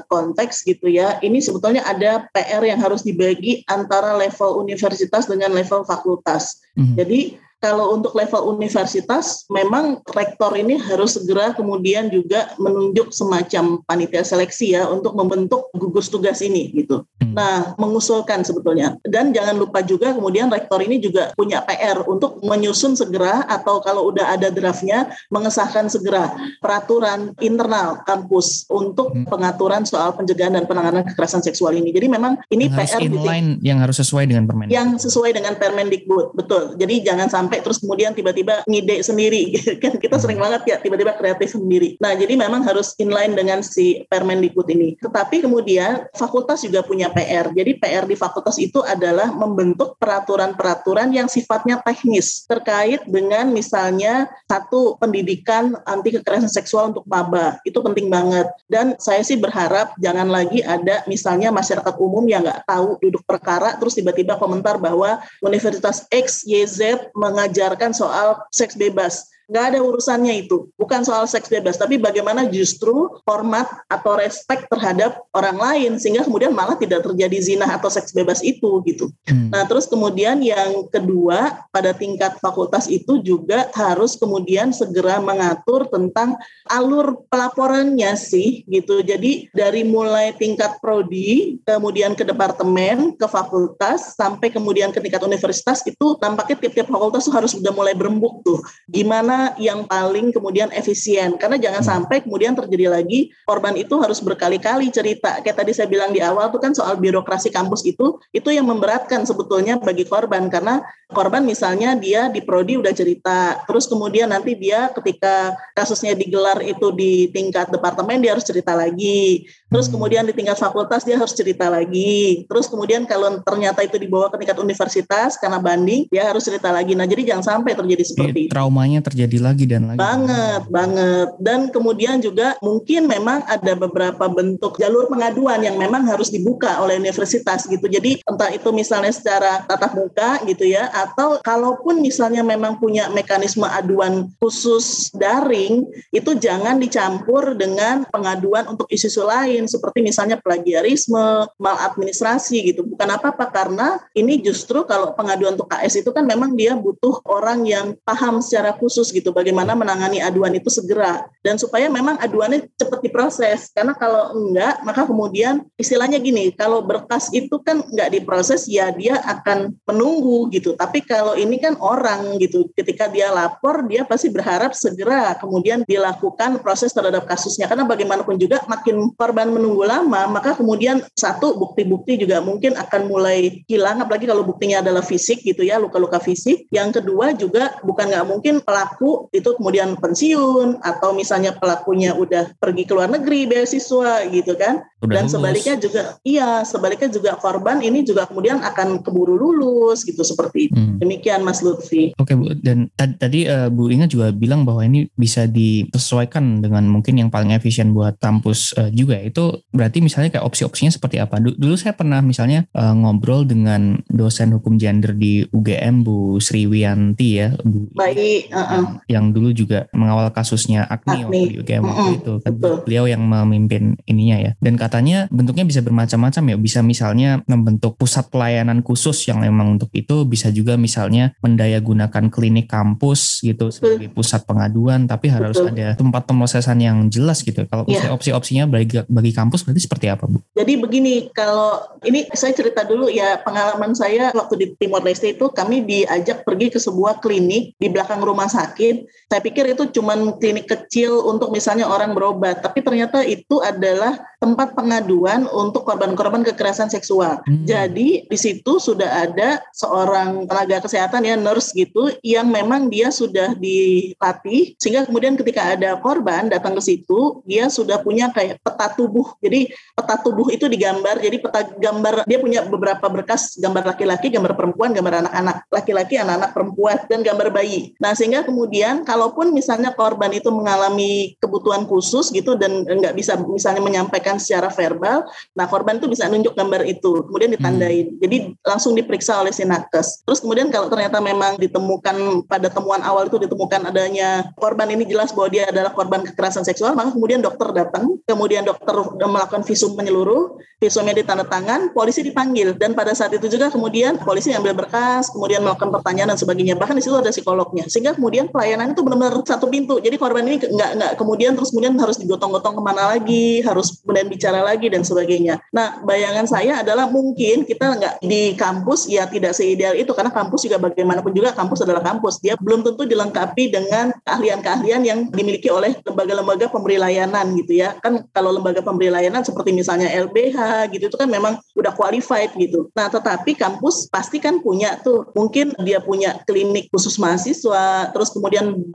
[0.09, 5.85] konteks gitu ya, ini sebetulnya ada PR yang harus dibagi antara level universitas dengan level
[5.85, 6.65] fakultas.
[6.73, 6.97] Hmm.
[6.97, 7.37] Jadi
[7.67, 14.79] kalau untuk level universitas memang rektor ini harus segera kemudian juga menunjuk semacam panitia seleksi
[14.79, 17.03] ya untuk membentuk gugus tugas ini gitu.
[17.19, 17.35] Hmm.
[17.35, 18.95] Nah, mengusulkan sebetulnya.
[19.03, 24.15] Dan jangan lupa juga kemudian rektor ini juga punya PR untuk menyusun segera atau kalau
[24.15, 26.31] udah ada draftnya mengesahkan segera
[26.63, 29.27] peraturan internal kampus untuk hmm.
[29.27, 31.91] pengaturan soal pencegahan dan penanganan kekerasan seksual ini.
[31.91, 34.77] Jadi memang ini yang PR harus inline yang harus sesuai dengan Permendikbud.
[34.77, 36.63] Yang sesuai dengan Permendikbud, betul.
[36.79, 39.43] Jadi jangan sampai sampai terus kemudian tiba-tiba ngide sendiri
[39.83, 39.97] kan.
[39.97, 41.97] Kita sering banget ya tiba-tiba kreatif sendiri.
[42.05, 45.01] Nah jadi memang harus inline dengan si Permendikbud ini.
[45.01, 51.33] Tetapi kemudian fakultas juga punya PR jadi PR di fakultas itu adalah membentuk peraturan-peraturan yang
[51.33, 57.57] sifatnya teknis terkait dengan misalnya satu pendidikan anti kekerasan seksual untuk maba.
[57.65, 58.53] Itu penting banget.
[58.69, 63.79] Dan saya sih berharap jangan lagi ada misalnya masyarakat umum yang nggak tahu duduk perkara
[63.81, 70.47] terus tiba-tiba komentar bahwa Universitas X, Y, Z mengajarkan soal seks bebas nggak ada urusannya
[70.47, 70.71] itu.
[70.75, 76.51] Bukan soal seks bebas tapi bagaimana justru hormat atau respect terhadap orang lain sehingga kemudian
[76.51, 79.09] malah tidak terjadi zina atau seks bebas itu gitu.
[79.27, 79.51] Hmm.
[79.55, 86.35] nah terus kemudian yang kedua pada tingkat fakultas itu juga harus kemudian segera mengatur tentang
[86.67, 89.01] alur pelaporannya sih gitu.
[89.07, 95.87] Jadi dari mulai tingkat prodi kemudian ke departemen ke fakultas sampai kemudian ke tingkat universitas
[95.87, 98.59] itu tampaknya tiap-tiap fakultas tuh harus sudah mulai berembuk tuh.
[98.91, 101.35] Gimana yang paling kemudian efisien.
[101.41, 101.91] Karena jangan hmm.
[101.91, 105.41] sampai kemudian terjadi lagi korban itu harus berkali-kali cerita.
[105.43, 109.25] Kayak tadi saya bilang di awal tuh kan soal birokrasi kampus itu itu yang memberatkan
[109.27, 110.49] sebetulnya bagi korban.
[110.49, 116.59] Karena korban misalnya dia di prodi udah cerita terus kemudian nanti dia ketika kasusnya digelar
[116.67, 119.47] itu di tingkat departemen dia harus cerita lagi.
[119.67, 119.95] Terus hmm.
[119.99, 122.47] kemudian di tingkat fakultas dia harus cerita lagi.
[122.47, 126.95] Terus kemudian kalau ternyata itu dibawa ke tingkat universitas karena banding dia harus cerita lagi.
[126.95, 128.53] Nah jadi jangan sampai terjadi seperti itu.
[128.53, 129.99] traumanya terjadi terjadi lagi dan lagi.
[129.99, 131.29] Banget, banget.
[131.43, 136.95] Dan kemudian juga mungkin memang ada beberapa bentuk jalur pengaduan yang memang harus dibuka oleh
[136.95, 137.91] universitas gitu.
[137.91, 143.67] Jadi entah itu misalnya secara tatap muka gitu ya, atau kalaupun misalnya memang punya mekanisme
[143.67, 145.83] aduan khusus daring,
[146.15, 152.87] itu jangan dicampur dengan pengaduan untuk isu-isu lain seperti misalnya plagiarisme, maladministrasi gitu.
[152.87, 157.67] Bukan apa-apa karena ini justru kalau pengaduan untuk KS itu kan memang dia butuh orang
[157.67, 161.25] yang paham secara khusus gitu bagaimana menangani aduan itu segera.
[161.41, 163.73] Dan supaya memang aduannya cepat diproses.
[163.73, 169.17] Karena kalau enggak maka kemudian istilahnya gini kalau berkas itu kan enggak diproses ya dia
[169.25, 170.77] akan menunggu gitu.
[170.77, 176.61] Tapi kalau ini kan orang gitu ketika dia lapor dia pasti berharap segera kemudian dilakukan
[176.61, 177.65] proses terhadap kasusnya.
[177.71, 183.65] Karena bagaimanapun juga makin korban menunggu lama maka kemudian satu bukti-bukti juga mungkin akan mulai
[183.71, 184.03] hilang.
[184.03, 186.69] Apalagi kalau buktinya adalah fisik gitu ya luka-luka fisik.
[186.69, 192.59] Yang kedua juga bukan nggak mungkin pelaku pelaku itu kemudian pensiun atau misalnya pelakunya udah
[192.59, 194.83] pergi ke luar negeri beasiswa gitu kan.
[194.97, 195.33] Udah dan lulus.
[195.37, 200.75] sebaliknya juga iya sebaliknya juga korban ini juga kemudian akan keburu lulus gitu seperti itu.
[200.77, 200.99] Hmm.
[200.99, 202.17] demikian Mas Lutfi.
[202.19, 202.57] Oke Bu.
[202.59, 207.53] Dan tadi uh, Bu Inga juga bilang bahwa ini bisa disesuaikan dengan mungkin yang paling
[207.53, 211.39] efisien buat kampus uh, juga itu berarti misalnya kayak opsi-opsinya seperti apa?
[211.39, 217.53] Dulu saya pernah misalnya uh, ngobrol dengan dosen hukum gender di UGM Bu Sriwianti ya
[217.61, 217.93] Bu.
[217.93, 221.43] Baik uh -uh yang dulu juga mengawal kasusnya Agni, Agni.
[221.53, 222.17] di UGM mm -hmm.
[222.19, 222.77] itu kan Betul.
[222.89, 228.29] beliau yang memimpin ininya ya dan katanya bentuknya bisa bermacam-macam ya bisa misalnya membentuk pusat
[228.29, 234.13] pelayanan khusus yang memang untuk itu bisa juga misalnya mendaya gunakan klinik kampus gitu sebagai
[234.13, 235.73] pusat pengaduan tapi harus Betul.
[235.75, 238.13] ada tempat pemrosesan yang jelas gitu kalau yeah.
[238.13, 240.39] opsi-opsinya bagi bagi kampus berarti seperti apa Bu?
[240.55, 245.49] Jadi begini kalau ini saya cerita dulu ya pengalaman saya waktu di Timor Leste itu
[245.51, 249.09] kami diajak pergi ke sebuah klinik di belakang rumah sakit sakit.
[249.33, 254.77] Saya pikir itu cuma klinik kecil untuk misalnya orang berobat, tapi ternyata itu adalah tempat
[254.77, 257.41] pengaduan untuk korban-korban kekerasan seksual.
[257.49, 257.65] Hmm.
[257.65, 263.57] Jadi di situ sudah ada seorang tenaga kesehatan ya nurse gitu yang memang dia sudah
[263.57, 269.35] dilatih sehingga kemudian ketika ada korban datang ke situ dia sudah punya kayak peta tubuh.
[269.41, 271.19] Jadi peta tubuh itu digambar.
[271.19, 276.51] Jadi peta gambar dia punya beberapa berkas gambar laki-laki, gambar perempuan, gambar anak-anak, laki-laki, anak-anak
[276.55, 277.97] perempuan dan gambar bayi.
[277.99, 278.66] Nah, sehingga kemudian
[279.07, 285.25] kalaupun misalnya korban itu mengalami kebutuhan khusus gitu dan nggak bisa misalnya menyampaikan secara verbal,
[285.53, 288.07] nah korban itu bisa nunjuk gambar itu, kemudian ditandain.
[288.13, 288.19] Hmm.
[288.23, 290.23] Jadi langsung diperiksa oleh sinakes.
[290.27, 295.31] Terus kemudian kalau ternyata memang ditemukan pada temuan awal itu ditemukan adanya korban ini jelas
[295.33, 300.59] bahwa dia adalah korban kekerasan seksual, maka kemudian dokter datang, kemudian dokter melakukan visum menyeluruh,
[300.77, 305.93] visumnya ditandatangan, polisi dipanggil dan pada saat itu juga kemudian polisi ambil berkas, kemudian melakukan
[305.93, 306.75] pertanyaan dan sebagainya.
[306.77, 307.85] Bahkan di situ ada psikolognya.
[307.89, 310.01] Sehingga kemudian pelayanan itu benar-benar satu pintu.
[310.01, 314.33] Jadi korban ini nggak nggak kemudian terus kemudian harus digotong-gotong ke mana lagi, harus kemudian
[314.33, 315.61] bicara lagi dan sebagainya.
[315.77, 320.65] Nah, bayangan saya adalah mungkin kita nggak di kampus ya tidak seideal itu karena kampus
[320.65, 322.41] juga bagaimanapun juga kampus adalah kampus.
[322.41, 327.93] Dia belum tentu dilengkapi dengan keahlian-keahlian yang dimiliki oleh lembaga-lembaga pemberi layanan gitu ya.
[328.01, 332.89] Kan kalau lembaga pemberi layanan seperti misalnya LBH gitu itu kan memang udah qualified gitu.
[332.97, 338.46] Nah, tetapi kampus pasti kan punya tuh mungkin dia punya klinik khusus mahasiswa, terus kemudian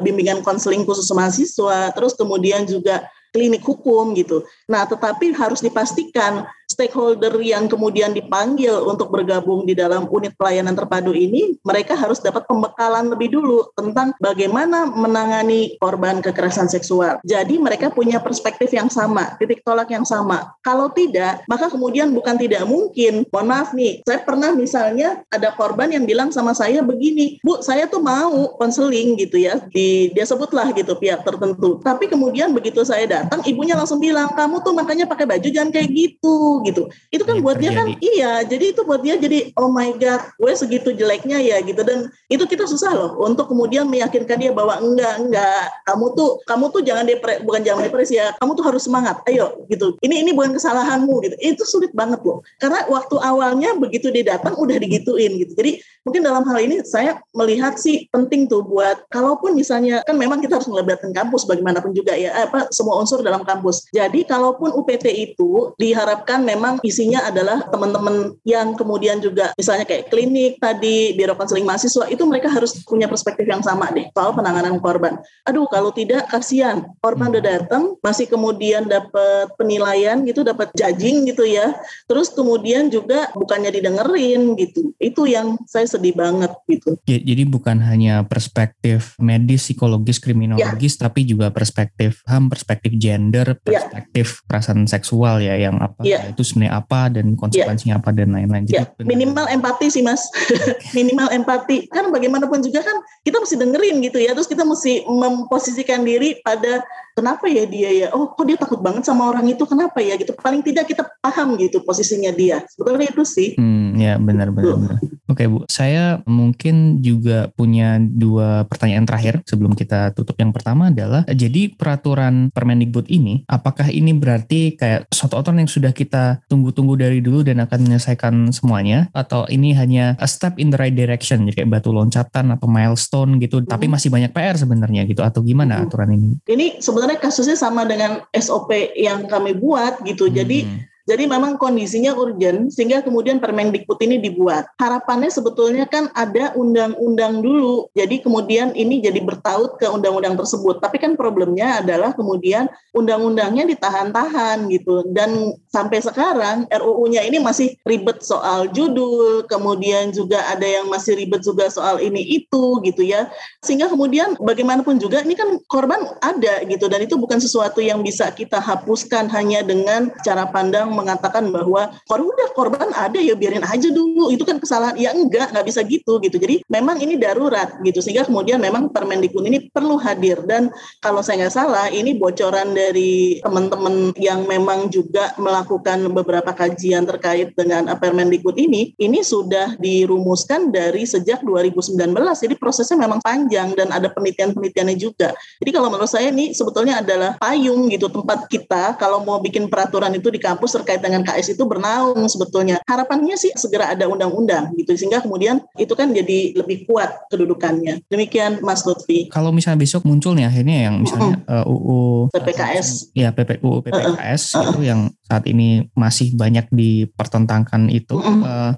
[0.01, 4.43] bimbingan konseling khusus mahasiswa, terus kemudian juga klinik hukum gitu.
[4.67, 6.43] Nah, tetapi harus dipastikan
[6.81, 12.49] stakeholder yang kemudian dipanggil untuk bergabung di dalam unit pelayanan terpadu ini, mereka harus dapat
[12.49, 17.21] pembekalan lebih dulu tentang bagaimana menangani korban kekerasan seksual.
[17.21, 20.57] Jadi mereka punya perspektif yang sama, titik tolak yang sama.
[20.65, 23.29] Kalau tidak, maka kemudian bukan tidak mungkin.
[23.29, 27.85] Mohon maaf nih, saya pernah misalnya ada korban yang bilang sama saya begini, Bu, saya
[27.85, 31.77] tuh mau konseling gitu ya, di dia sebutlah gitu pihak tertentu.
[31.85, 35.89] Tapi kemudian begitu saya datang, ibunya langsung bilang, kamu tuh makanya pakai baju jangan kayak
[35.91, 36.70] gitu gitu.
[37.11, 37.73] Itu kan ya, buat terjadi.
[37.73, 41.59] dia kan iya, jadi itu buat dia jadi oh my god, gue segitu jeleknya ya
[41.59, 46.29] gitu dan itu kita susah loh untuk kemudian meyakinkan dia bahwa enggak enggak, kamu tuh
[46.47, 49.19] kamu tuh jangan depre, bukan jangan depresi ya, kamu tuh harus semangat.
[49.27, 49.97] Ayo gitu.
[49.99, 51.35] Ini ini bukan kesalahanmu gitu.
[51.41, 52.45] Itu sulit banget loh.
[52.61, 55.57] Karena waktu awalnya begitu dia datang udah digituin gitu.
[55.57, 60.41] Jadi mungkin dalam hal ini saya melihat sih penting tuh buat kalaupun misalnya kan memang
[60.41, 63.89] kita harus melibatkan kampus bagaimanapun juga ya apa semua unsur dalam kampus.
[63.89, 70.57] Jadi kalaupun UPT itu diharapkan memang isinya adalah teman-teman yang kemudian juga misalnya kayak klinik
[70.61, 75.17] tadi, biro konseling mahasiswa itu mereka harus punya perspektif yang sama deh soal penanganan korban.
[75.47, 81.45] Aduh kalau tidak kasihan korban udah datang masih kemudian dapat penilaian gitu, dapat judging gitu
[81.47, 81.75] ya.
[82.05, 84.93] Terus kemudian juga bukannya didengerin gitu.
[84.97, 86.97] Itu yang saya sedih banget gitu.
[87.07, 91.07] Ya, jadi bukan hanya perspektif medis, psikologis, kriminologis, ya.
[91.07, 93.81] tapi juga perspektif HAM, perspektif gender, ya.
[93.81, 94.43] perspektif ya.
[94.47, 96.29] perasaan seksual ya yang apa ya.
[96.29, 98.01] itu itu sebenarnya apa dan konsekuensinya yeah.
[98.01, 98.65] apa dan lain-lain.
[98.65, 99.05] Jadi yeah.
[99.05, 100.25] minimal empati sih mas,
[100.97, 101.85] minimal empati.
[101.93, 106.81] Kan bagaimanapun juga kan kita mesti dengerin gitu ya, terus kita mesti memposisikan diri pada
[107.15, 110.33] kenapa ya dia ya, oh kok dia takut banget sama orang itu, kenapa ya gitu.
[110.37, 112.63] Paling tidak kita paham gitu posisinya dia.
[112.71, 113.55] Sebetulnya itu sih.
[113.55, 114.99] Hmm, ya benar-benar.
[115.31, 120.35] Oke Bu, saya mungkin juga punya dua pertanyaan terakhir sebelum kita tutup.
[120.35, 125.95] Yang pertama adalah, jadi peraturan Permendikbud ini, apakah ini berarti kayak suatu aturan yang sudah
[125.95, 129.07] kita tunggu-tunggu dari dulu dan akan menyelesaikan semuanya?
[129.15, 133.39] Atau ini hanya a step in the right direction, jadi kayak batu loncatan atau milestone
[133.39, 133.71] gitu, hmm.
[133.71, 135.83] tapi masih banyak PR sebenarnya gitu, atau gimana hmm.
[135.87, 136.29] aturan ini?
[136.43, 140.29] Ini sebenarnya kasusnya sama dengan SOP yang kami buat gitu,
[140.67, 140.90] hmm.
[141.09, 144.69] Jadi memang kondisinya urgent sehingga kemudian Permendikbud ini dibuat.
[144.77, 147.89] Harapannya sebetulnya kan ada undang-undang dulu.
[147.97, 150.77] Jadi kemudian ini jadi bertaut ke undang-undang tersebut.
[150.77, 155.01] Tapi kan problemnya adalah kemudian undang-undangnya ditahan-tahan gitu.
[155.09, 161.41] Dan sampai sekarang RUU-nya ini masih ribet soal judul, kemudian juga ada yang masih ribet
[161.41, 163.25] juga soal ini itu gitu ya.
[163.65, 168.29] Sehingga kemudian bagaimanapun juga ini kan korban ada gitu dan itu bukan sesuatu yang bisa
[168.29, 173.89] kita hapuskan hanya dengan cara pandang mengatakan bahwa korban udah korban ada ya biarin aja
[173.89, 174.29] dulu.
[174.29, 174.95] Itu kan kesalahan.
[174.99, 176.37] Ya enggak nggak bisa gitu gitu.
[176.37, 178.03] Jadi memang ini darurat gitu.
[178.03, 180.43] Sehingga kemudian memang Permendikbud ini perlu hadir.
[180.45, 187.07] Dan kalau saya nggak salah ini bocoran dari teman-teman yang memang juga melakukan beberapa kajian
[187.07, 193.93] terkait dengan Permendikbud ini ini sudah dirumuskan dari sejak 2019 jadi prosesnya memang panjang dan
[193.93, 195.33] ada penelitian-penelitiannya juga.
[195.61, 200.13] Jadi kalau menurut saya ini sebetulnya adalah payung gitu tempat kita kalau mau bikin peraturan
[200.17, 202.81] itu di kampus terkait dengan KS itu bernaung sebetulnya.
[202.89, 208.01] Harapannya sih segera ada undang-undang gitu sehingga kemudian itu kan jadi lebih kuat kedudukannya.
[208.09, 209.29] Demikian Mas Lutfi.
[209.29, 213.13] Kalau misalnya besok muncul nih akhirnya yang misalnya uh, UU PPKS.
[213.13, 214.65] Ya PP, UU PPKS uh -uh.
[214.73, 218.75] itu yang saat ini masih banyak dipertentangkan itu uh,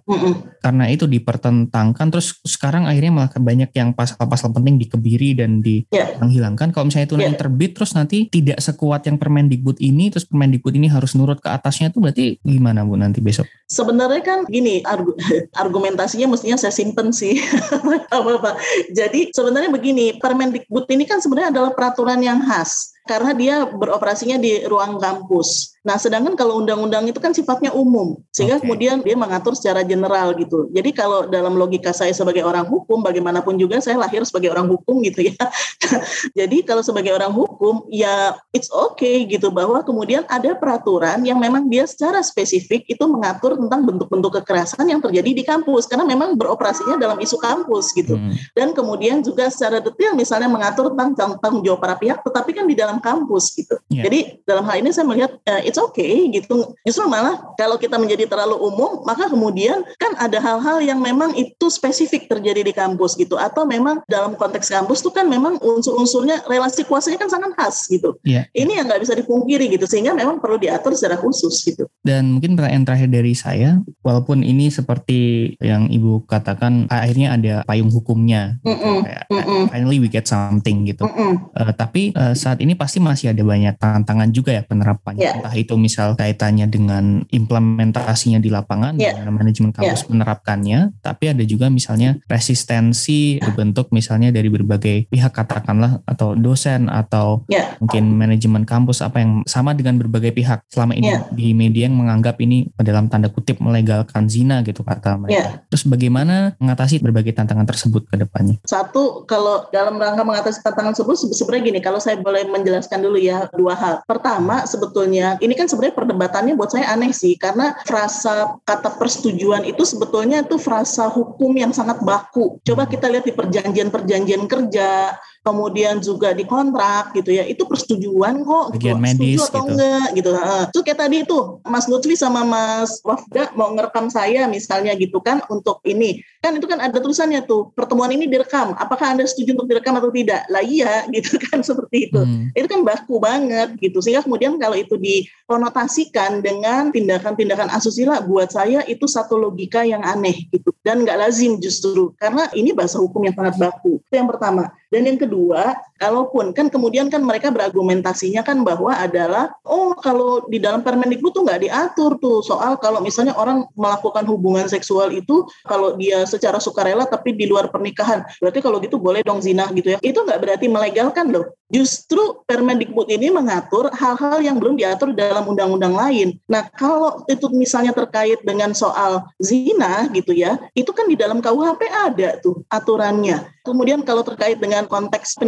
[0.61, 6.13] karena itu dipertentangkan terus sekarang akhirnya malah banyak yang pasal-pasal penting dikebiri dan Ya.
[6.13, 7.39] dimenghilangkan kalau misalnya itu nanti Ya.
[7.39, 11.89] terbit terus nanti tidak sekuat yang Permendikbud ini terus Permendikbud ini harus nurut ke atasnya
[11.89, 15.17] itu berarti gimana Bu nanti besok Sebenarnya kan gini argu-
[15.63, 17.41] argumentasinya mestinya saya simpen sih.
[18.13, 18.59] apa-apa.
[18.93, 24.63] Jadi sebenarnya begini, Permendikbud ini kan sebenarnya adalah peraturan yang khas karena dia beroperasinya di
[24.63, 25.73] ruang kampus.
[25.83, 28.63] Nah, sedangkan kalau undang-undang itu kan sifatnya umum, sehingga Oke.
[28.63, 30.71] kemudian dia mengatur secara general gitu.
[30.71, 35.03] Jadi kalau dalam logika saya sebagai orang hukum, bagaimanapun juga saya lahir sebagai orang hukum
[35.03, 35.35] gitu ya.
[36.39, 41.67] Jadi kalau sebagai orang hukum, ya it's okay gitu bahwa kemudian ada peraturan yang memang
[41.67, 46.95] dia secara spesifik itu mengatur tentang bentuk-bentuk kekerasan yang terjadi di kampus karena memang beroperasinya
[46.95, 48.15] dalam isu kampus gitu.
[48.15, 48.31] Hmm.
[48.55, 52.65] Dan kemudian juga secara detail misalnya mengatur tentang tang- tanggung jawab para pihak tetapi kan
[52.71, 53.77] di dalam kampus gitu.
[53.89, 54.09] Iya.
[54.09, 56.75] Jadi dalam hal ini saya melihat eh, it's okay gitu.
[56.83, 61.69] Justru malah kalau kita menjadi terlalu umum maka kemudian kan ada hal-hal yang memang itu
[61.69, 66.83] spesifik terjadi di kampus gitu atau memang dalam konteks kampus itu kan memang unsur-unsurnya relasi
[66.85, 68.17] kuasanya kan sangat khas gitu.
[68.27, 68.49] Iya.
[68.51, 71.87] Ini yang nggak bisa dipungkiri gitu sehingga memang perlu diatur secara khusus gitu.
[72.03, 77.91] Dan mungkin pertanyaan terakhir dari saya, walaupun ini seperti yang Ibu katakan, akhirnya ada payung
[77.93, 78.59] hukumnya.
[78.63, 78.75] gitu.
[78.75, 79.63] Mm-mm, Kayak, mm-mm.
[79.71, 81.05] finally we get something gitu.
[81.07, 81.47] Mm-mm.
[81.55, 85.23] Eh, tapi eh, saat ini pasti masih ada banyak tantangan juga ya penerapannya.
[85.23, 85.31] Ya.
[85.39, 89.15] Entah itu misal kaitannya dengan implementasinya di lapangan, Ya.
[89.15, 90.91] dengan manajemen kampus menerapkannya.
[90.99, 97.79] Tapi ada juga misalnya resistensi berbentuk misalnya dari berbagai pihak katakanlah atau dosen atau Ya.
[97.79, 101.23] mungkin manajemen kampus apa yang sama dengan berbagai pihak selama ini Ya.
[101.31, 105.37] di media yang menganggap ini dalam tanda kutip melegalkan zina gitu kata mereka.
[105.39, 105.45] Ya.
[105.71, 108.57] Terus bagaimana mengatasi berbagai tantangan tersebut ke depannya?
[108.65, 113.19] Satu, kalau dalam rangka mengatasi tantangan tersebut, se- sebenarnya gini, kalau saya boleh menjelaskan dulu
[113.19, 113.95] ya dua hal.
[114.07, 119.83] Pertama, sebetulnya ini kan sebenarnya perdebatannya buat saya aneh sih, karena frasa kata persetujuan itu
[119.83, 122.57] sebetulnya itu frasa hukum yang sangat baku.
[122.63, 128.79] Coba kita lihat di perjanjian-perjanjian kerja, kemudian juga di kontrak gitu ya, itu persetujuan kok.
[128.79, 129.03] Bagian gitu.
[129.03, 129.71] medis Setuju atau gitu.
[129.75, 130.29] enggak gitu.
[130.33, 130.63] Heeh.
[130.71, 135.43] Terus kayak tadi itu Mas Lutfi sama Mas Wafda mau ngerekam saya misalnya gitu kan
[135.51, 139.71] untuk ini kan itu kan ada tulisannya tuh pertemuan ini direkam apakah anda setuju untuk
[139.71, 142.55] direkam atau tidak lah iya gitu kan seperti itu Hmm.
[142.55, 148.79] itu kan baku banget gitu sehingga kemudian kalau itu dikonotasikan dengan tindakan-tindakan asusila buat saya
[148.87, 153.35] itu satu logika yang aneh gitu dan nggak lazim justru karena ini bahasa hukum yang
[153.35, 158.67] sangat baku itu yang pertama dan yang kedua kalaupun kan kemudian kan mereka berargumentasinya kan
[158.67, 162.43] bahwa adalah oh kalau di dalam Permendikbud tuh nggak diatur tuh.
[162.43, 167.71] Soal kalau misalnya orang melakukan hubungan seksual itu kalau dia secara sukarela tapi di luar
[167.71, 169.99] pernikahan berarti kalau gitu boleh dong zina gitu ya.
[170.03, 171.55] Itu nggak berarti melegalkan loh.
[171.71, 176.35] Justru Permendikbud ini mengatur hal-hal yang belum diatur dalam undang-undang lain.
[176.51, 181.81] Nah kalau itu misalnya terkait dengan soal zina gitu ya itu kan di dalam KUHP
[181.87, 183.53] ada tuh aturannya.
[183.63, 185.39] Kemudian kalau terkait dengan konteks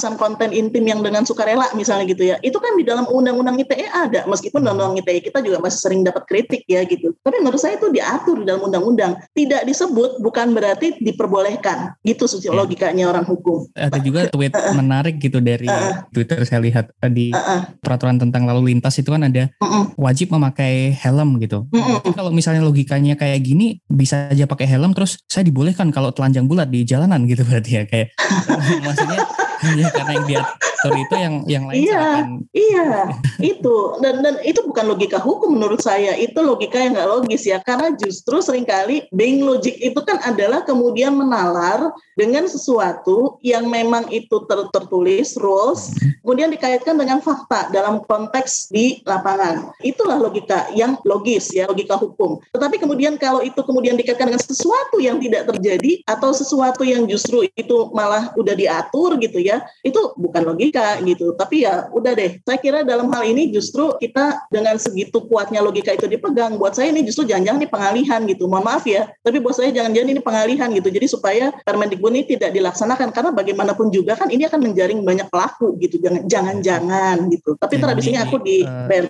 [0.00, 2.36] penyebarluasan konten intim yang dengan sukarela misalnya gitu ya.
[2.40, 6.24] Itu kan di dalam undang-undang ITE ada meskipun undang-undang ITE kita juga masih sering dapat
[6.24, 7.12] kritik ya gitu.
[7.20, 9.20] Tapi menurut saya itu diatur di dalam undang-undang.
[9.36, 12.00] Tidak disebut bukan berarti diperbolehkan.
[12.00, 12.54] Gitu Ya.
[12.56, 13.68] logikanya orang hukum.
[13.76, 15.68] Ada juga tweet menarik gitu dari.
[16.14, 17.26] Twitter saya lihat eh, di
[17.82, 19.50] peraturan tentang lalu lintas itu kan ada
[19.98, 21.66] wajib memakai helm gitu.
[21.68, 26.46] Tapi kalau misalnya logikanya kayak gini bisa aja pakai helm terus saya dibolehkan kalau telanjang
[26.46, 28.14] bulat di jalanan gitu berarti ya kayak
[28.86, 29.20] maksudnya
[29.76, 32.00] ya karena yang diatur itu yang yang lain Iya.
[32.00, 32.90] akan Iya,
[33.38, 36.18] itu dan dan itu bukan logika hukum menurut saya.
[36.18, 40.66] Itu logika yang nggak logis ya, karena justru sering kali being logic itu kan adalah
[40.66, 45.94] kemudian menalar dengan sesuatu yang memang itu ter- tertulis rules,
[46.26, 49.70] kemudian dikaitkan dengan fakta dalam konteks di lapangan.
[49.82, 52.42] Itulah logika yang logis ya, logika hukum.
[52.50, 57.46] Tetapi kemudian kalau itu kemudian dikaitkan dengan sesuatu yang tidak terjadi atau sesuatu yang justru
[57.54, 59.49] itu malah udah diatur gitu ya,
[59.82, 61.34] itu bukan logika gitu.
[61.34, 62.38] Tapi ya udah deh.
[62.42, 66.54] Saya kira dalam hal ini justru kita dengan segitu kuatnya logika itu dipegang.
[66.56, 68.46] Buat saya ini justru jangan-jangan ini pengalihan gitu.
[68.46, 69.10] Mohon maaf ya.
[69.20, 70.88] Tapi buat saya jangan-jangan ini pengalihan gitu.
[70.88, 75.74] Jadi supaya Permendikbud ini tidak dilaksanakan karena bagaimanapun juga kan ini akan menjaring banyak pelaku
[75.80, 75.98] gitu.
[75.98, 77.56] Jangan jangan-jangan gitu.
[77.56, 79.04] Tapi Dan tradisinya di- aku di eh, ban.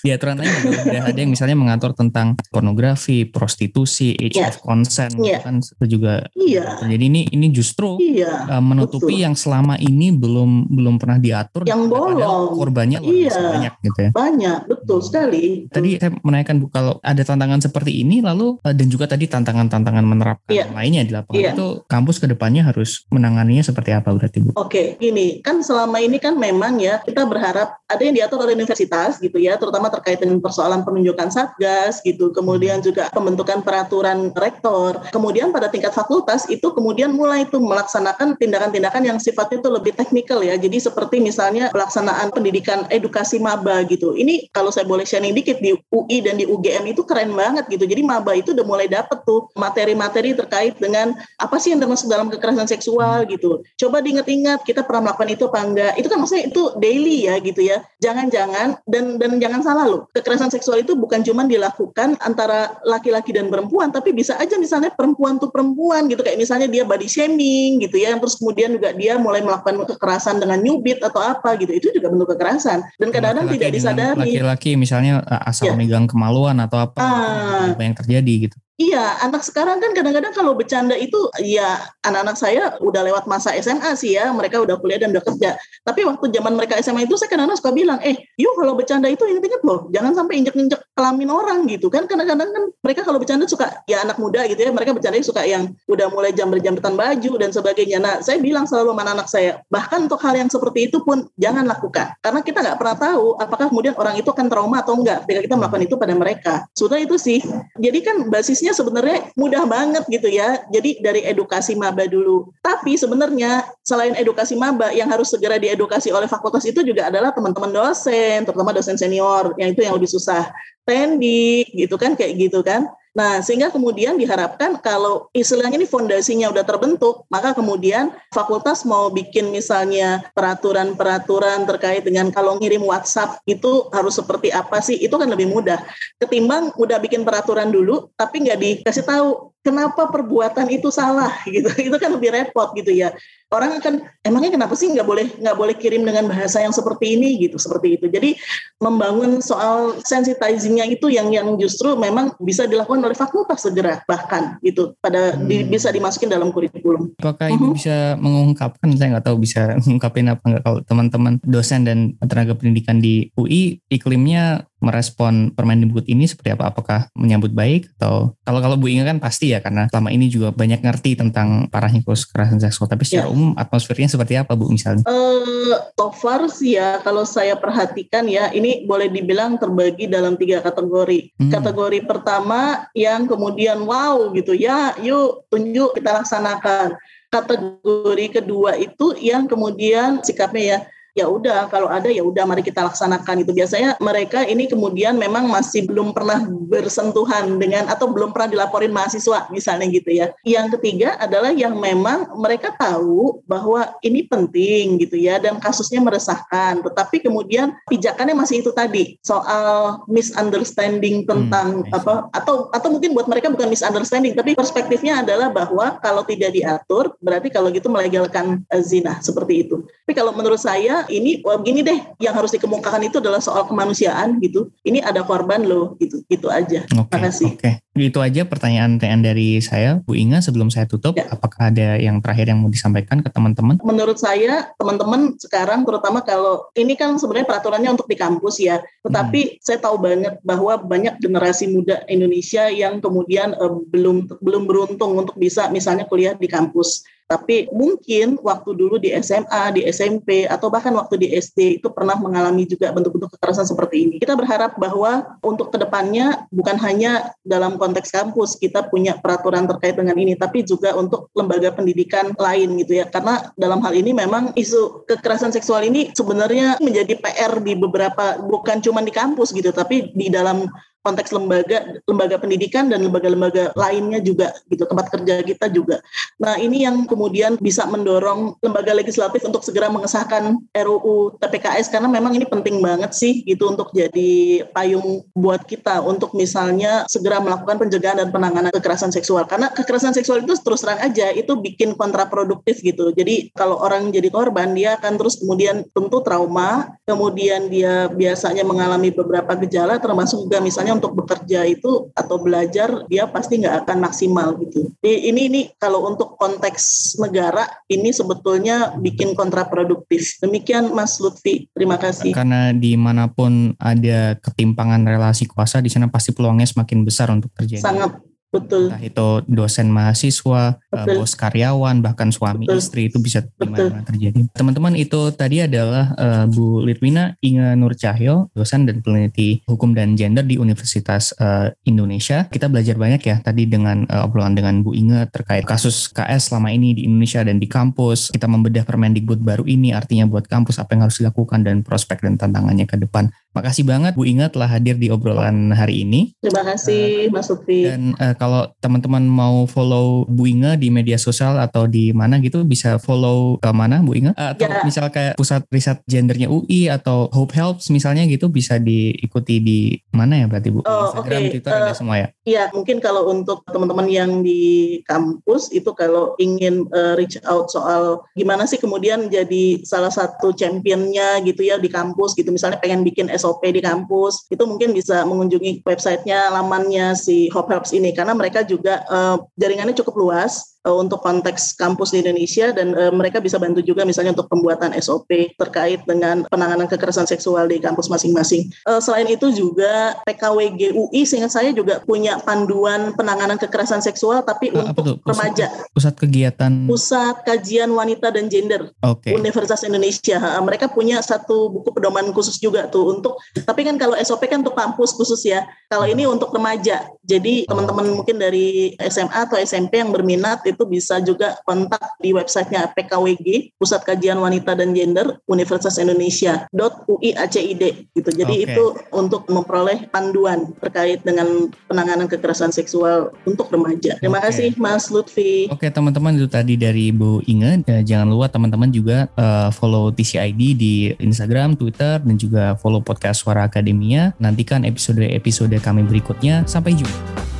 [0.00, 0.52] di aturan lain
[0.92, 4.48] ada yang misalnya mengatur tentang pornografi, prostitusi, age Iya.
[4.52, 5.38] of consent Iya.
[5.40, 6.80] kan itu juga Iya.
[6.84, 8.48] jadi ini ini justru Iya.
[8.48, 8.62] uh,
[9.00, 12.52] menutupi yang selama ini belum belum pernah diatur yang bolong.
[12.52, 14.10] korbannya iya, banyak gitu ya.
[14.12, 14.58] Banyak.
[14.68, 15.06] Betul hmm.
[15.08, 15.44] sekali.
[15.72, 20.04] Tadi saya menanyakan Bu kalau ada tantangan seperti ini lalu eh, dan juga tadi tantangan-tantangan
[20.04, 20.68] menerapkan iya.
[20.68, 21.52] lainnya di lapangan iya.
[21.56, 24.50] itu kampus ke depannya harus menanganinya seperti apa berarti Bu?
[24.60, 29.18] Oke, ini kan selama ini kan memang ya kita berharap ada yang diatur oleh universitas
[29.22, 35.50] gitu ya, terutama terkait dengan persoalan penunjukan satgas gitu, kemudian juga pembentukan peraturan rektor, kemudian
[35.50, 40.58] pada tingkat fakultas itu kemudian mulai itu melaksanakan tindakan-tindakan yang sifatnya itu lebih teknikal ya,
[40.58, 44.18] jadi seperti misalnya pelaksanaan pendidikan edukasi maba gitu.
[44.18, 47.86] Ini kalau saya boleh sharing dikit di UI dan di UGM itu keren banget gitu,
[47.86, 52.26] jadi maba itu udah mulai dapet tuh materi-materi terkait dengan apa sih yang termasuk dalam
[52.26, 53.62] kekerasan seksual gitu.
[53.78, 55.92] Coba diingat-ingat kita pernah melakukan itu apa enggak?
[55.94, 60.48] Itu kan maksudnya itu daily ya gitu ya jangan-jangan dan dan jangan salah loh kekerasan
[60.48, 65.52] seksual itu bukan cuma dilakukan antara laki-laki dan perempuan tapi bisa aja misalnya perempuan tuh
[65.52, 69.84] perempuan gitu kayak misalnya dia body shaming gitu ya terus kemudian juga dia mulai melakukan
[69.86, 71.72] kekerasan dengan nyubit atau apa gitu.
[71.74, 72.86] Itu juga bentuk kekerasan.
[72.96, 74.18] Dan kadang-kadang tidak disadari.
[74.18, 75.76] laki-laki misalnya eh, asal ya.
[75.76, 77.72] megang kemaluan atau apa ah.
[77.74, 82.80] apa yang terjadi gitu Iya, anak sekarang kan kadang-kadang kalau bercanda itu ya anak-anak saya
[82.80, 85.60] udah lewat masa SMA sih ya, mereka udah kuliah dan udah kerja.
[85.84, 89.20] Tapi waktu zaman mereka SMA itu saya kadang-kadang suka bilang, eh yuk kalau bercanda itu
[89.28, 92.08] inget-inget loh, jangan sampai injek-injek kelamin orang gitu kan.
[92.08, 95.76] Kadang-kadang kan mereka kalau bercanda suka ya anak muda gitu ya, mereka bercanda suka yang
[95.84, 98.00] udah mulai jam-jamretan baju dan sebagainya.
[98.00, 101.68] Nah saya bilang selalu sama anak saya, bahkan untuk hal yang seperti itu pun jangan
[101.68, 102.16] lakukan.
[102.24, 105.54] Karena kita nggak pernah tahu apakah kemudian orang itu akan trauma atau enggak ketika kita
[105.60, 106.54] melakukan itu pada mereka.
[106.72, 107.44] Sudah itu sih.
[107.76, 110.62] Jadi kan basisnya sebenarnya mudah banget gitu ya.
[110.70, 112.50] Jadi dari edukasi maba dulu.
[112.62, 117.70] Tapi sebenarnya selain edukasi maba yang harus segera diedukasi oleh fakultas itu juga adalah teman-teman
[117.70, 120.50] dosen, terutama dosen senior, yang itu yang lebih susah.
[120.84, 122.86] Tendik gitu kan kayak gitu kan.
[123.10, 129.50] Nah, sehingga kemudian diharapkan kalau istilahnya ini fondasinya udah terbentuk, maka kemudian fakultas mau bikin
[129.50, 135.50] misalnya peraturan-peraturan terkait dengan kalau ngirim WhatsApp itu harus seperti apa sih, itu kan lebih
[135.50, 135.82] mudah.
[136.22, 141.66] Ketimbang udah bikin peraturan dulu, tapi nggak dikasih tahu kenapa perbuatan itu salah gitu.
[141.90, 143.10] Itu kan lebih repot gitu ya
[143.50, 147.34] orang akan emangnya kenapa sih nggak boleh nggak boleh kirim dengan bahasa yang seperti ini
[147.42, 148.38] gitu seperti itu jadi
[148.78, 154.94] membangun soal sensitizingnya itu yang yang justru memang bisa dilakukan oleh fakultas segera bahkan gitu
[155.02, 155.50] pada hmm.
[155.50, 157.74] di, bisa dimasukin dalam kurikulum apakah ibu uh-huh.
[157.74, 163.02] bisa mengungkapkan saya nggak tahu bisa mengungkapin apa nggak kalau teman-teman dosen dan tenaga pendidikan
[163.02, 166.72] di UI iklimnya merespon Permendikbud ini seperti apa?
[166.72, 170.50] Apakah menyambut baik atau kalau kalau Bu Inga kan pasti ya karena selama ini juga
[170.50, 172.88] banyak ngerti tentang parahnya kekerasan seksual.
[172.88, 173.32] Tapi secara ya.
[173.32, 175.04] umum atmosfernya seperti apa Bu misalnya?
[175.06, 180.60] Uh, so far sih ya kalau saya perhatikan ya ini boleh dibilang terbagi dalam tiga
[180.60, 181.34] kategori.
[181.36, 181.50] Hmm.
[181.52, 186.96] Kategori pertama yang kemudian wow gitu ya, yuk tunjuk kita laksanakan.
[187.30, 190.78] Kategori kedua itu yang kemudian sikapnya ya
[191.14, 193.52] ya udah kalau ada ya udah mari kita laksanakan itu.
[193.54, 199.50] Biasanya mereka ini kemudian memang masih belum pernah bersentuhan dengan atau belum pernah dilaporin mahasiswa
[199.50, 200.32] misalnya gitu ya.
[200.46, 206.82] Yang ketiga adalah yang memang mereka tahu bahwa ini penting gitu ya dan kasusnya meresahkan.
[206.82, 213.26] Tetapi kemudian pijakannya masih itu tadi soal misunderstanding tentang hmm, apa atau atau mungkin buat
[213.26, 218.82] mereka bukan misunderstanding tapi perspektifnya adalah bahwa kalau tidak diatur berarti kalau gitu melegalkan uh,
[218.82, 219.84] zina seperti itu.
[220.06, 224.36] Tapi kalau menurut saya ini wah begini deh yang harus dikemukakan itu adalah soal kemanusiaan
[224.42, 227.74] gitu ini ada korban loh gitu gitu aja okay, makasih oke okay.
[227.96, 231.30] itu aja pertanyaan-pertanyaan dari saya Bu Inga sebelum saya tutup ya.
[231.30, 236.68] apakah ada yang terakhir yang mau disampaikan ke teman-teman menurut saya teman-teman sekarang terutama kalau
[236.76, 239.56] ini kan sebenarnya peraturannya untuk di kampus ya tetapi hmm.
[239.62, 245.36] saya tahu banget bahwa banyak generasi muda Indonesia yang kemudian uh, belum belum beruntung untuk
[245.38, 250.90] bisa misalnya kuliah di kampus tapi mungkin waktu dulu di SMA, di SMP, atau bahkan
[250.98, 254.14] waktu di SD itu pernah mengalami juga bentuk-bentuk kekerasan seperti ini.
[254.18, 259.94] Kita berharap bahwa untuk ke depannya bukan hanya dalam konteks kampus kita punya peraturan terkait
[259.94, 263.06] dengan ini, tapi juga untuk lembaga pendidikan lain gitu ya.
[263.06, 268.82] Karena dalam hal ini memang isu kekerasan seksual ini sebenarnya menjadi PR di beberapa, bukan
[268.82, 270.66] cuma di kampus gitu, tapi di dalam
[271.00, 276.04] konteks lembaga lembaga pendidikan dan lembaga-lembaga lainnya juga gitu tempat kerja kita juga.
[276.36, 282.36] Nah ini yang kemudian bisa mendorong lembaga legislatif untuk segera mengesahkan RUU TPKS karena memang
[282.36, 288.20] ini penting banget sih gitu untuk jadi payung buat kita untuk misalnya segera melakukan pencegahan
[288.20, 293.12] dan penanganan kekerasan seksual karena kekerasan seksual itu terus terang aja itu bikin kontraproduktif gitu.
[293.16, 299.08] Jadi kalau orang jadi korban dia akan terus kemudian tentu trauma, kemudian dia biasanya mengalami
[299.12, 303.98] beberapa gejala termasuk juga misalnya misalnya untuk bekerja itu atau belajar dia pasti nggak akan
[304.02, 304.90] maksimal gitu.
[304.98, 310.42] Jadi ini ini kalau untuk konteks negara ini sebetulnya bikin kontraproduktif.
[310.42, 312.34] Demikian Mas Lutfi, terima kasih.
[312.34, 317.54] Karena di mana pun ada ketimpangan relasi kuasa di sana pasti peluangnya semakin besar untuk
[317.54, 317.86] terjadi.
[317.86, 318.18] Sangat
[318.50, 318.90] Betul.
[318.90, 321.22] Entah itu dosen mahasiswa, eh, Betul.
[321.22, 322.82] bos karyawan, bahkan suami Betul.
[322.82, 324.50] istri itu bisa di mana terjadi.
[324.50, 330.18] Teman-teman itu tadi adalah uh, Bu Litwina Inge Nur Cahyo, dosen dan peneliti hukum dan
[330.18, 332.50] gender di Universitas uh, Indonesia.
[332.50, 336.74] Kita belajar banyak ya tadi dengan uh, obrolan dengan Bu Inge terkait kasus KS selama
[336.74, 338.34] ini di Indonesia dan di kampus.
[338.34, 342.34] Kita membedah Permendikbud baru ini artinya buat kampus apa yang harus dilakukan dan prospek dan
[342.34, 343.30] tantangannya ke depan.
[343.54, 346.34] Makasih banget Bu Inge telah hadir di obrolan hari ini.
[346.42, 347.86] Terima kasih uh, Mas Lutfi.
[347.86, 352.64] Dan uh, kalau teman-teman mau follow Bu Inge di media sosial atau di mana gitu
[352.64, 354.32] bisa follow ke mana Bu Inge?
[354.32, 354.80] Uh, atau ya.
[354.80, 359.78] misal kayak pusat riset gendernya UI atau Hope Helps misalnya gitu bisa diikuti di
[360.16, 360.80] mana ya berarti Bu?
[360.88, 361.50] Oh, Instagram, okay.
[361.52, 362.28] Twitter uh, ada semua ya?
[362.48, 368.24] Iya, mungkin kalau untuk teman-teman yang di kampus itu kalau ingin uh, reach out soal
[368.32, 373.28] gimana sih kemudian jadi salah satu championnya gitu ya di kampus gitu misalnya pengen bikin
[373.36, 378.64] SOP di kampus itu mungkin bisa mengunjungi websitenya lamannya si Hope Helps ini karena mereka
[378.64, 383.60] juga uh, jaringannya cukup luas uh, untuk konteks kampus di Indonesia dan uh, mereka bisa
[383.60, 388.70] bantu juga misalnya untuk pembuatan SOP terkait dengan penanganan kekerasan seksual di kampus masing-masing.
[388.88, 394.72] Uh, selain itu juga PKWG UI seingat saya juga punya panduan penanganan kekerasan seksual tapi
[394.72, 395.66] uh, untuk pusat, remaja.
[395.92, 399.36] Pusat kegiatan Pusat Kajian Wanita dan Gender okay.
[399.36, 400.38] Universitas Indonesia.
[400.40, 404.64] Uh, mereka punya satu buku pedoman khusus juga tuh untuk tapi kan kalau SOP kan
[404.64, 405.66] untuk kampus khusus ya.
[405.90, 407.10] Kalau ini untuk remaja.
[407.26, 412.94] Jadi teman-teman mungkin dari SMA atau SMP yang berminat itu bisa juga kontak di websitenya
[412.94, 416.66] PKWG Pusat Kajian Wanita dan Gender Universitas Indonesia
[417.10, 417.82] .uiacid
[418.14, 418.30] gitu.
[418.30, 418.74] Jadi okay.
[418.74, 424.16] itu untuk memperoleh panduan terkait dengan penanganan kekerasan seksual untuk remaja.
[424.22, 424.48] Terima okay.
[424.50, 425.66] kasih Mas Lutfi.
[425.68, 427.82] Oke okay, teman-teman itu tadi dari Bu Inge.
[427.84, 433.42] Ya, jangan lupa teman-teman juga uh, follow TCID di Instagram, Twitter dan juga follow podcast
[433.42, 434.32] Suara Akademia.
[434.38, 436.64] Nantikan episode-episode kami berikutnya.
[436.64, 437.59] Sampai jumpa.